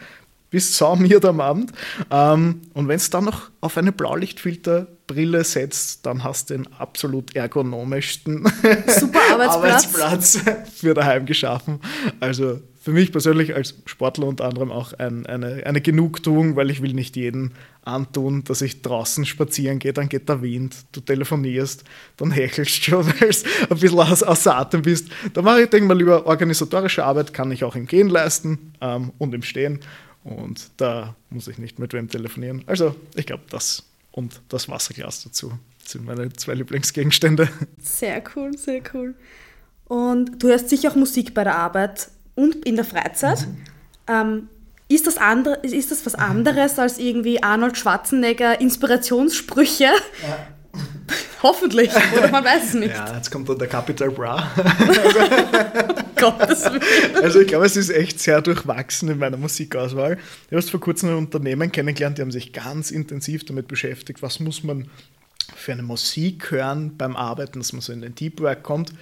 bist 0.51 0.75
saumiert 0.75 1.25
am 1.25 1.41
Abend. 1.41 1.73
Ähm, 2.11 2.63
und 2.75 2.89
wenn 2.89 2.97
es 2.97 3.11
dann 3.11 3.25
noch 3.25 3.51
auf 3.61 3.77
eine 3.77 3.93
Blaulichtfilterbrille 3.93 5.45
setzt, 5.45 6.05
dann 6.07 6.25
hast 6.25 6.51
du 6.51 6.55
den 6.55 6.73
absolut 6.75 7.35
ergonomischsten 7.35 8.45
Super 8.87 9.21
Arbeitsplatz. 9.33 9.97
Arbeitsplatz 9.97 10.39
für 10.75 10.95
daheim 10.95 11.27
geschaffen. 11.27 11.81
Also 12.19 12.61
für 12.83 12.93
mich 12.93 13.13
persönlich 13.13 13.55
als 13.55 13.75
Sportler 13.85 14.27
unter 14.27 14.47
anderem 14.47 14.73
auch 14.73 14.95
ein, 14.95 15.27
eine, 15.27 15.67
eine 15.67 15.83
Genugtuung, 15.83 16.57
weil 16.57 16.71
ich 16.71 16.81
will 16.81 16.95
nicht 16.95 17.15
jeden 17.15 17.53
antun, 17.83 18.43
dass 18.45 18.63
ich 18.63 18.81
draußen 18.81 19.27
spazieren 19.27 19.79
gehe, 19.79 19.93
dann 19.93 20.09
geht 20.09 20.29
der 20.31 20.41
Wind, 20.41 20.77
du 20.93 21.01
telefonierst, 21.01 21.85
dann 22.17 22.31
hechelst 22.31 22.83
schon, 22.83 23.07
weil 23.21 23.31
du 23.31 23.37
ein 23.71 23.79
bisschen 23.79 24.01
aus, 24.01 24.23
außer 24.23 24.57
Atem 24.57 24.83
bist. 24.83 25.11
Da 25.35 25.43
mache 25.43 25.63
ich, 25.63 25.71
denke 25.71 25.89
mal, 25.89 25.99
lieber 25.99 26.27
organisatorische 26.27 27.05
Arbeit, 27.05 27.35
kann 27.35 27.53
ich 27.53 27.65
auch 27.65 27.77
im 27.77 27.87
Gehen 27.87 28.09
leisten 28.09 28.73
ähm, 28.81 29.13
und 29.19 29.35
im 29.35 29.43
Stehen. 29.43 29.81
Und 30.25 30.71
da 30.77 31.15
muss 31.31 31.49
ich 31.49 31.59
nicht 31.59 31.79
mit 31.79 31.93
wem 31.93 32.09
telefonieren. 32.09 32.63
Also 32.67 32.95
ich 33.15 33.27
glaube, 33.27 33.45
das 33.51 33.85
und 34.13 34.41
das 34.49 34.69
Wasserglas 34.69 35.23
dazu 35.25 35.53
sind 35.85 36.05
meine 36.05 36.33
zwei 36.33 36.55
Lieblingsgegenstände. 36.55 37.49
Sehr 37.81 38.23
cool, 38.35 38.57
sehr 38.57 38.83
cool. 38.93 39.15
Und 39.87 40.43
du 40.43 40.49
hörst 40.49 40.69
sicher 40.69 40.91
auch 40.91 40.97
Musik 40.97 41.35
bei 41.35 41.43
der 41.45 41.57
Arbeit 41.57 42.11
und 42.35 42.65
in 42.65 42.77
der 42.77 42.85
Freizeit. 42.85 43.47
Ähm, 44.07 44.49
ist, 44.89 45.07
das 45.07 45.19
andere, 45.19 45.55
ist 45.63 45.91
das 45.91 46.05
was 46.07 46.15
anderes 46.15 46.79
als 46.79 46.99
irgendwie 46.99 47.43
Arnold 47.43 47.77
Schwarzenegger 47.77 48.61
Inspirationssprüche? 48.61 49.89
Hoffentlich, 51.43 51.91
oder 52.17 52.31
man 52.31 52.45
weiß 52.45 52.65
es 52.65 52.75
nicht. 52.75 52.95
Ja, 52.95 53.17
jetzt 53.17 53.31
kommt 53.31 53.49
dann 53.49 53.59
der 53.59 53.69
Capital 53.69 54.11
Bra. 54.11 54.51
Gottes 56.17 56.65
Willen. 56.65 57.23
Also 57.23 57.41
ich 57.41 57.49
glaube, 57.49 57.65
es 57.65 57.77
ist 57.77 57.91
echt 57.91 58.21
sehr 58.21 58.43
durchwachsen 58.43 59.09
in 59.09 59.19
meiner 59.19 59.39
Musikauswahl. 59.39 60.19
Ich 60.51 60.53
habe 60.53 60.63
vor 60.63 60.81
kurzem 60.81 61.11
ein 61.11 61.17
Unternehmen 61.17 61.73
kennengelernt, 61.73 62.19
die 62.19 62.23
haben 62.23 62.31
sich 62.31 62.53
ganz 62.53 62.91
intensiv 62.91 63.45
damit 63.47 63.69
beschäftigt, 63.69 64.23
was 64.23 64.41
muss 64.41 64.63
man 64.63 64.89
für 65.57 65.73
eine 65.73 65.83
Musik 65.83 66.51
hören 66.51 66.97
beim 66.97 67.17
Arbeiten, 67.17 67.59
dass 67.59 67.73
man 67.73 67.81
so 67.81 67.93
in 67.93 68.03
den 68.03 68.15
Deep 68.15 68.41
Work 68.41 68.63
kommt. 68.63 68.93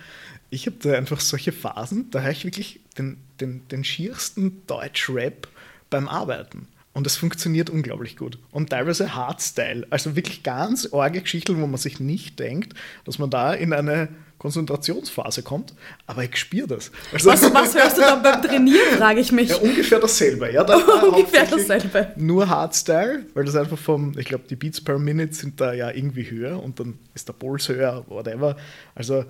Ich 0.51 0.67
habe 0.67 0.77
da 0.81 0.93
einfach 0.95 1.21
solche 1.21 1.53
Phasen, 1.53 2.11
da 2.11 2.21
höre 2.21 2.31
ich 2.31 2.45
wirklich 2.45 2.81
den, 2.97 3.19
den, 3.41 3.67
den 3.69 3.85
schiersten 3.85 4.63
Deutsch-Rap 4.67 5.49
beim 5.91 6.09
Arbeiten. 6.09 6.69
Und 6.99 7.07
es 7.07 7.17
funktioniert 7.17 7.71
unglaublich 7.71 8.17
gut. 8.17 8.41
Und 8.51 8.71
teilweise 8.71 9.15
Hardstyle. 9.15 9.87
Also 9.89 10.17
wirklich 10.17 10.43
ganz 10.43 10.89
orge 10.91 11.21
Geschichten, 11.21 11.63
wo 11.63 11.67
man 11.69 11.79
sich 11.79 12.01
nicht 12.01 12.41
denkt, 12.41 12.75
dass 13.05 13.21
man 13.21 13.31
da 13.31 13.55
in 13.55 13.73
eine 13.73 14.09
Konzentrationsphase 14.39 15.45
kommt. 15.45 15.75
Aber 16.09 16.25
ich 16.25 16.37
spüre 16.37 16.67
das. 16.67 16.91
Also, 17.13 17.31
Was, 17.31 17.55
was 17.55 17.77
hörst 17.77 17.99
du 17.99 18.01
dann 18.01 18.21
beim 18.21 18.43
Trainieren, 18.43 18.97
frage 18.97 19.21
ich 19.21 19.31
mich. 19.31 19.51
ja, 19.51 19.59
ungefähr 19.59 20.01
dasselbe. 20.01 20.53
Ja, 20.53 20.65
da 20.65 20.77
Ungefähr 21.05 21.47
dasselbe. 21.47 22.15
Nur 22.17 22.49
Hardstyle, 22.49 23.27
weil 23.33 23.45
das 23.45 23.55
einfach 23.55 23.79
vom, 23.79 24.19
ich 24.19 24.27
glaube, 24.27 24.47
die 24.51 24.57
Beats 24.57 24.81
per 24.81 24.99
Minute 24.99 25.33
sind 25.33 25.61
da 25.61 25.73
ja 25.75 25.93
irgendwie 25.93 26.29
höher 26.29 26.61
und 26.61 26.81
dann 26.81 26.99
ist 27.15 27.29
der 27.29 27.35
Puls 27.35 27.69
höher, 27.69 28.07
whatever. 28.09 28.57
Also 28.97 29.25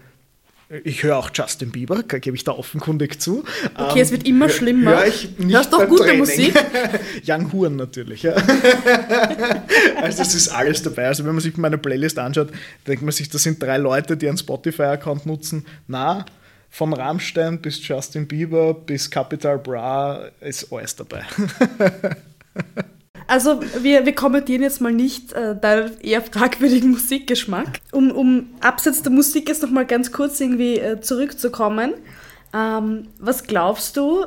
ich 0.85 1.03
höre 1.03 1.17
auch 1.17 1.31
Justin 1.33 1.71
Bieber, 1.71 2.03
gebe 2.03 2.37
ich 2.37 2.45
da 2.45 2.53
offenkundig 2.53 3.21
zu. 3.21 3.43
Okay, 3.75 4.01
es 4.01 4.11
wird 4.11 4.27
immer 4.27 4.51
schlimmer. 4.51 4.91
Hör 4.91 5.07
ich 5.07 5.39
nicht 5.39 5.55
Hörst 5.55 5.73
doch 5.73 5.89
gute 5.89 6.03
Training. 6.03 6.19
Musik. 6.19 6.55
Young 7.27 7.51
Huren 7.53 7.77
natürlich, 7.77 8.23
ja. 8.23 8.33
also 10.03 10.23
es 10.23 10.35
ist 10.35 10.49
alles 10.49 10.83
dabei. 10.83 11.07
Also 11.07 11.25
wenn 11.25 11.33
man 11.33 11.41
sich 11.41 11.57
meine 11.57 11.79
Playlist 11.79 12.19
anschaut, 12.19 12.51
denkt 12.87 13.03
man 13.03 13.13
sich, 13.13 13.31
das 13.31 13.43
sind 13.45 13.63
drei 13.63 13.79
Leute, 13.79 14.19
die 14.19 14.29
einen 14.29 14.37
Spotify-Account 14.37 15.25
nutzen. 15.25 15.65
Na, 15.87 16.27
von 16.69 16.93
Rammstein 16.93 17.63
bis 17.63 17.87
Justin 17.87 18.29
Bieber 18.29 18.75
bis 18.75 19.11
Capital 19.11 19.59
Bra 19.59 20.29
ist 20.41 20.71
alles 20.71 20.95
dabei. 20.95 21.25
Also 23.29 23.61
wir, 23.83 24.07
wir 24.07 24.15
kommentieren 24.15 24.63
jetzt 24.63 24.81
mal 24.81 24.93
nicht 24.93 25.35
äh, 25.35 25.55
deinen 25.55 26.01
eher 26.01 26.23
fragwürdigen 26.23 26.91
Musikgeschmack. 26.93 27.81
Um, 27.93 28.11
um 28.11 28.47
abseits 28.61 29.03
der 29.03 29.13
Musik 29.13 29.49
jetzt 29.49 29.63
nochmal 29.63 29.87
ganz 29.87 30.11
kurz 30.11 30.41
irgendwie 30.41 30.79
äh, 30.79 31.01
zurückzukommen. 31.01 31.93
Ähm, 32.55 33.09
was 33.19 33.45
glaubst 33.45 33.99
du, 33.99 34.25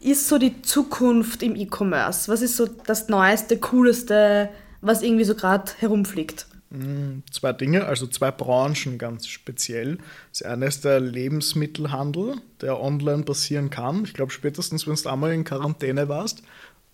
ist 0.00 0.28
so 0.28 0.38
die 0.38 0.62
Zukunft 0.62 1.42
im 1.42 1.56
E-Commerce? 1.56 2.30
Was 2.30 2.40
ist 2.40 2.56
so 2.56 2.66
das 2.66 3.08
Neueste, 3.08 3.58
Cooleste, 3.58 4.48
was 4.80 5.02
irgendwie 5.02 5.24
so 5.24 5.34
gerade 5.34 5.72
herumfliegt? 5.78 6.46
Mm, 6.70 7.22
zwei 7.30 7.52
Dinge, 7.52 7.84
also 7.86 8.06
zwei 8.06 8.30
Branchen 8.30 8.98
ganz 8.98 9.26
speziell. 9.26 9.98
Das 10.30 10.42
eine 10.42 10.66
ist 10.66 10.84
der 10.84 11.00
Lebensmittelhandel, 11.00 12.36
der 12.60 12.80
online 12.80 13.24
passieren 13.24 13.70
kann. 13.70 14.04
Ich 14.04 14.14
glaube, 14.14 14.30
spätestens, 14.30 14.86
wenn 14.86 14.94
du 14.94 15.08
einmal 15.08 15.32
in 15.32 15.44
Quarantäne 15.44 16.08
warst, 16.08 16.42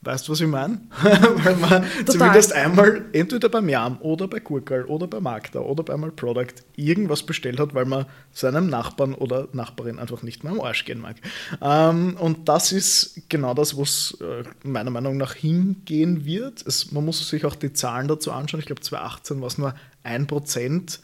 Weißt 0.05 0.27
du, 0.27 0.33
was 0.33 0.41
ich 0.41 0.49
meine? 0.49 0.81
Weil 1.01 1.57
man 1.57 1.85
zumindest 2.07 2.53
einmal 2.53 3.05
entweder 3.13 3.49
beim 3.49 3.69
Jam 3.69 3.99
oder 4.01 4.27
bei 4.27 4.41
Gurkel 4.41 4.85
oder 4.87 5.07
bei 5.07 5.21
Magda 5.21 5.61
oder 5.61 5.85
bei 5.85 5.97
Product 6.11 6.55
irgendwas 6.75 7.23
bestellt 7.23 7.61
hat, 7.61 7.73
weil 7.73 7.85
man 7.85 8.07
seinem 8.33 8.69
Nachbarn 8.69 9.15
oder 9.15 9.47
Nachbarin 9.53 10.01
einfach 10.01 10.23
nicht 10.23 10.43
mehr 10.43 10.55
am 10.55 10.61
Arsch 10.61 10.85
gehen 10.87 11.01
mag. 11.01 11.17
Ähm, 11.61 12.17
und 12.19 12.49
das 12.49 12.73
ist 12.73 13.23
genau 13.29 13.55
das, 13.55 13.77
wo 13.77 13.83
es 13.83 14.19
äh, 14.21 14.43
meiner 14.65 14.91
Meinung 14.91 15.19
nach 15.19 15.35
hingehen 15.35 16.25
wird. 16.25 16.67
Es, 16.67 16.91
man 16.91 17.05
muss 17.05 17.29
sich 17.29 17.45
auch 17.45 17.55
die 17.55 17.73
Zahlen 17.73 18.09
dazu 18.09 18.33
anschauen. 18.33 18.59
Ich 18.59 18.67
glaube, 18.67 18.81
2018 18.81 19.41
war 19.41 19.47
es 19.47 19.59
nur 19.59 19.75
ein 20.03 20.27
Prozent 20.27 20.99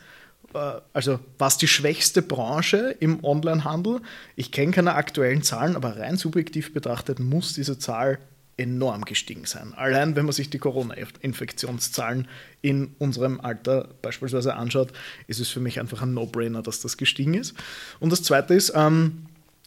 äh, 0.54 0.80
also 0.92 1.20
was 1.38 1.56
die 1.56 1.68
schwächste 1.68 2.20
Branche 2.20 2.96
im 2.98 3.22
Onlinehandel. 3.22 4.00
Ich 4.34 4.50
kenne 4.50 4.72
keine 4.72 4.94
aktuellen 4.94 5.42
Zahlen, 5.42 5.76
aber 5.76 5.98
rein 5.98 6.16
subjektiv 6.16 6.74
betrachtet 6.74 7.20
muss 7.20 7.52
diese 7.52 7.78
Zahl 7.78 8.18
enorm 8.58 9.04
gestiegen 9.04 9.46
sein. 9.46 9.72
Allein 9.74 10.16
wenn 10.16 10.26
man 10.26 10.32
sich 10.32 10.50
die 10.50 10.58
Corona-Infektionszahlen 10.58 12.28
in 12.60 12.94
unserem 12.98 13.40
Alter 13.40 13.88
beispielsweise 14.02 14.54
anschaut, 14.54 14.92
ist 15.26 15.40
es 15.40 15.48
für 15.48 15.60
mich 15.60 15.80
einfach 15.80 16.02
ein 16.02 16.12
No-Brainer, 16.12 16.62
dass 16.62 16.80
das 16.80 16.96
gestiegen 16.96 17.34
ist. 17.34 17.54
Und 18.00 18.10
das 18.10 18.22
Zweite 18.22 18.54
ist 18.54 18.72
ähm, 18.74 19.26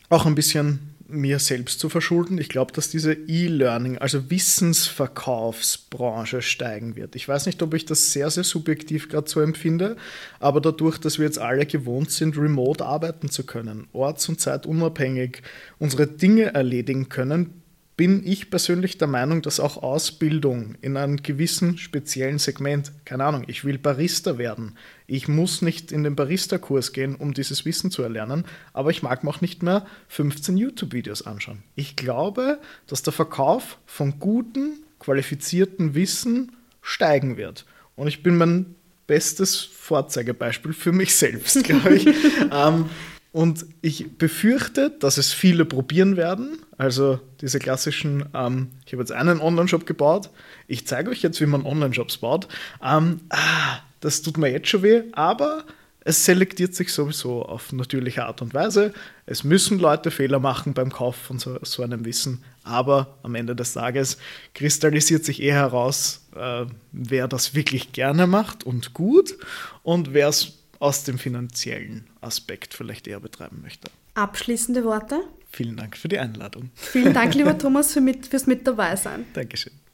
auch 0.09 0.25
ein 0.25 0.35
bisschen 0.35 0.91
mir 1.11 1.39
selbst 1.39 1.79
zu 1.79 1.89
verschulden. 1.89 2.37
Ich 2.37 2.47
glaube, 2.49 2.73
dass 2.73 2.89
diese 2.89 3.13
E-Learning, 3.13 3.97
also 3.97 4.29
Wissensverkaufsbranche 4.29 6.41
steigen 6.41 6.95
wird. 6.95 7.15
Ich 7.15 7.27
weiß 7.27 7.45
nicht, 7.45 7.61
ob 7.61 7.73
ich 7.73 7.85
das 7.85 8.13
sehr, 8.13 8.29
sehr 8.29 8.45
subjektiv 8.45 9.09
gerade 9.09 9.29
so 9.29 9.41
empfinde, 9.41 9.97
aber 10.39 10.61
dadurch, 10.61 10.99
dass 10.99 11.19
wir 11.19 11.25
jetzt 11.25 11.39
alle 11.39 11.65
gewohnt 11.65 12.11
sind, 12.11 12.37
remote 12.37 12.85
arbeiten 12.85 13.29
zu 13.29 13.45
können, 13.45 13.87
orts- 13.93 14.29
und 14.29 14.39
zeitunabhängig 14.39 15.41
unsere 15.79 16.07
Dinge 16.07 16.53
erledigen 16.53 17.09
können, 17.09 17.60
bin 18.01 18.25
ich 18.25 18.49
persönlich 18.49 18.97
der 18.97 19.07
Meinung, 19.07 19.43
dass 19.43 19.59
auch 19.59 19.77
Ausbildung 19.77 20.73
in 20.81 20.97
einem 20.97 21.17
gewissen 21.17 21.77
speziellen 21.77 22.39
Segment, 22.39 22.91
keine 23.05 23.25
Ahnung, 23.25 23.43
ich 23.45 23.63
will 23.63 23.77
Barista 23.77 24.39
werden. 24.39 24.75
Ich 25.05 25.27
muss 25.27 25.61
nicht 25.61 25.91
in 25.91 26.01
den 26.01 26.15
Barista-Kurs 26.15 26.93
gehen, 26.93 27.13
um 27.13 27.35
dieses 27.35 27.63
Wissen 27.63 27.91
zu 27.91 28.01
erlernen, 28.01 28.45
aber 28.73 28.89
ich 28.89 29.03
mag 29.03 29.23
mir 29.23 29.29
auch 29.29 29.41
nicht 29.41 29.61
mehr 29.61 29.85
15 30.07 30.57
YouTube-Videos 30.57 31.27
anschauen. 31.27 31.61
Ich 31.75 31.95
glaube, 31.95 32.57
dass 32.87 33.03
der 33.03 33.13
Verkauf 33.13 33.77
von 33.85 34.17
gutem, 34.17 34.79
qualifizierten 34.97 35.93
Wissen 35.93 36.53
steigen 36.81 37.37
wird. 37.37 37.67
Und 37.95 38.07
ich 38.07 38.23
bin 38.23 38.35
mein 38.35 38.73
bestes 39.05 39.59
Vorzeigebeispiel 39.59 40.73
für 40.73 40.91
mich 40.91 41.13
selbst, 41.15 41.63
glaube 41.63 41.93
ich. 41.97 42.07
ähm, 42.51 42.89
und 43.31 43.65
ich 43.81 44.17
befürchte, 44.17 44.89
dass 44.99 45.17
es 45.17 45.31
viele 45.31 45.63
probieren 45.65 46.17
werden. 46.17 46.59
Also 46.77 47.19
diese 47.39 47.59
klassischen, 47.59 48.25
ähm, 48.33 48.71
ich 48.85 48.93
habe 48.93 49.01
jetzt 49.01 49.11
einen 49.11 49.39
Online-Shop 49.39 49.85
gebaut, 49.85 50.29
ich 50.67 50.85
zeige 50.85 51.09
euch 51.11 51.21
jetzt, 51.21 51.39
wie 51.39 51.45
man 51.45 51.65
Online-Shops 51.65 52.17
baut. 52.17 52.47
Ähm, 52.83 53.21
ah, 53.29 53.79
das 54.01 54.21
tut 54.21 54.37
mir 54.37 54.51
jetzt 54.51 54.67
schon 54.67 54.83
weh, 54.83 55.03
aber 55.13 55.63
es 56.03 56.25
selektiert 56.25 56.73
sich 56.73 56.91
sowieso 56.91 57.43
auf 57.45 57.71
natürliche 57.71 58.25
Art 58.25 58.41
und 58.41 58.53
Weise. 58.53 58.91
Es 59.27 59.43
müssen 59.43 59.79
Leute 59.79 60.09
Fehler 60.09 60.39
machen 60.39 60.73
beim 60.73 60.91
Kauf 60.91 61.15
von 61.15 61.37
so, 61.37 61.59
so 61.61 61.83
einem 61.83 62.05
Wissen, 62.05 62.43
aber 62.63 63.19
am 63.21 63.35
Ende 63.35 63.55
des 63.55 63.73
Tages 63.73 64.17
kristallisiert 64.55 65.23
sich 65.23 65.41
eher 65.41 65.55
heraus, 65.55 66.27
äh, 66.35 66.65
wer 66.91 67.27
das 67.27 67.53
wirklich 67.53 67.91
gerne 67.93 68.25
macht 68.27 68.63
und 68.65 68.93
gut 68.93 69.37
und 69.83 70.13
wer 70.13 70.29
es 70.29 70.60
aus 70.81 71.03
dem 71.03 71.19
finanziellen 71.19 72.09
Aspekt 72.21 72.73
vielleicht 72.73 73.07
eher 73.07 73.19
betreiben 73.19 73.61
möchte. 73.61 73.89
Abschließende 74.15 74.83
Worte? 74.83 75.21
Vielen 75.51 75.77
Dank 75.77 75.95
für 75.95 76.07
die 76.07 76.17
Einladung. 76.17 76.71
Vielen 76.75 77.13
Dank, 77.13 77.35
lieber 77.35 77.57
Thomas, 77.59 77.93
für 77.93 78.01
mit, 78.01 78.27
fürs 78.27 78.47
Mit 78.47 78.65
dabei 78.65 78.95
sein. 78.95 79.25
Dankeschön. 79.33 79.73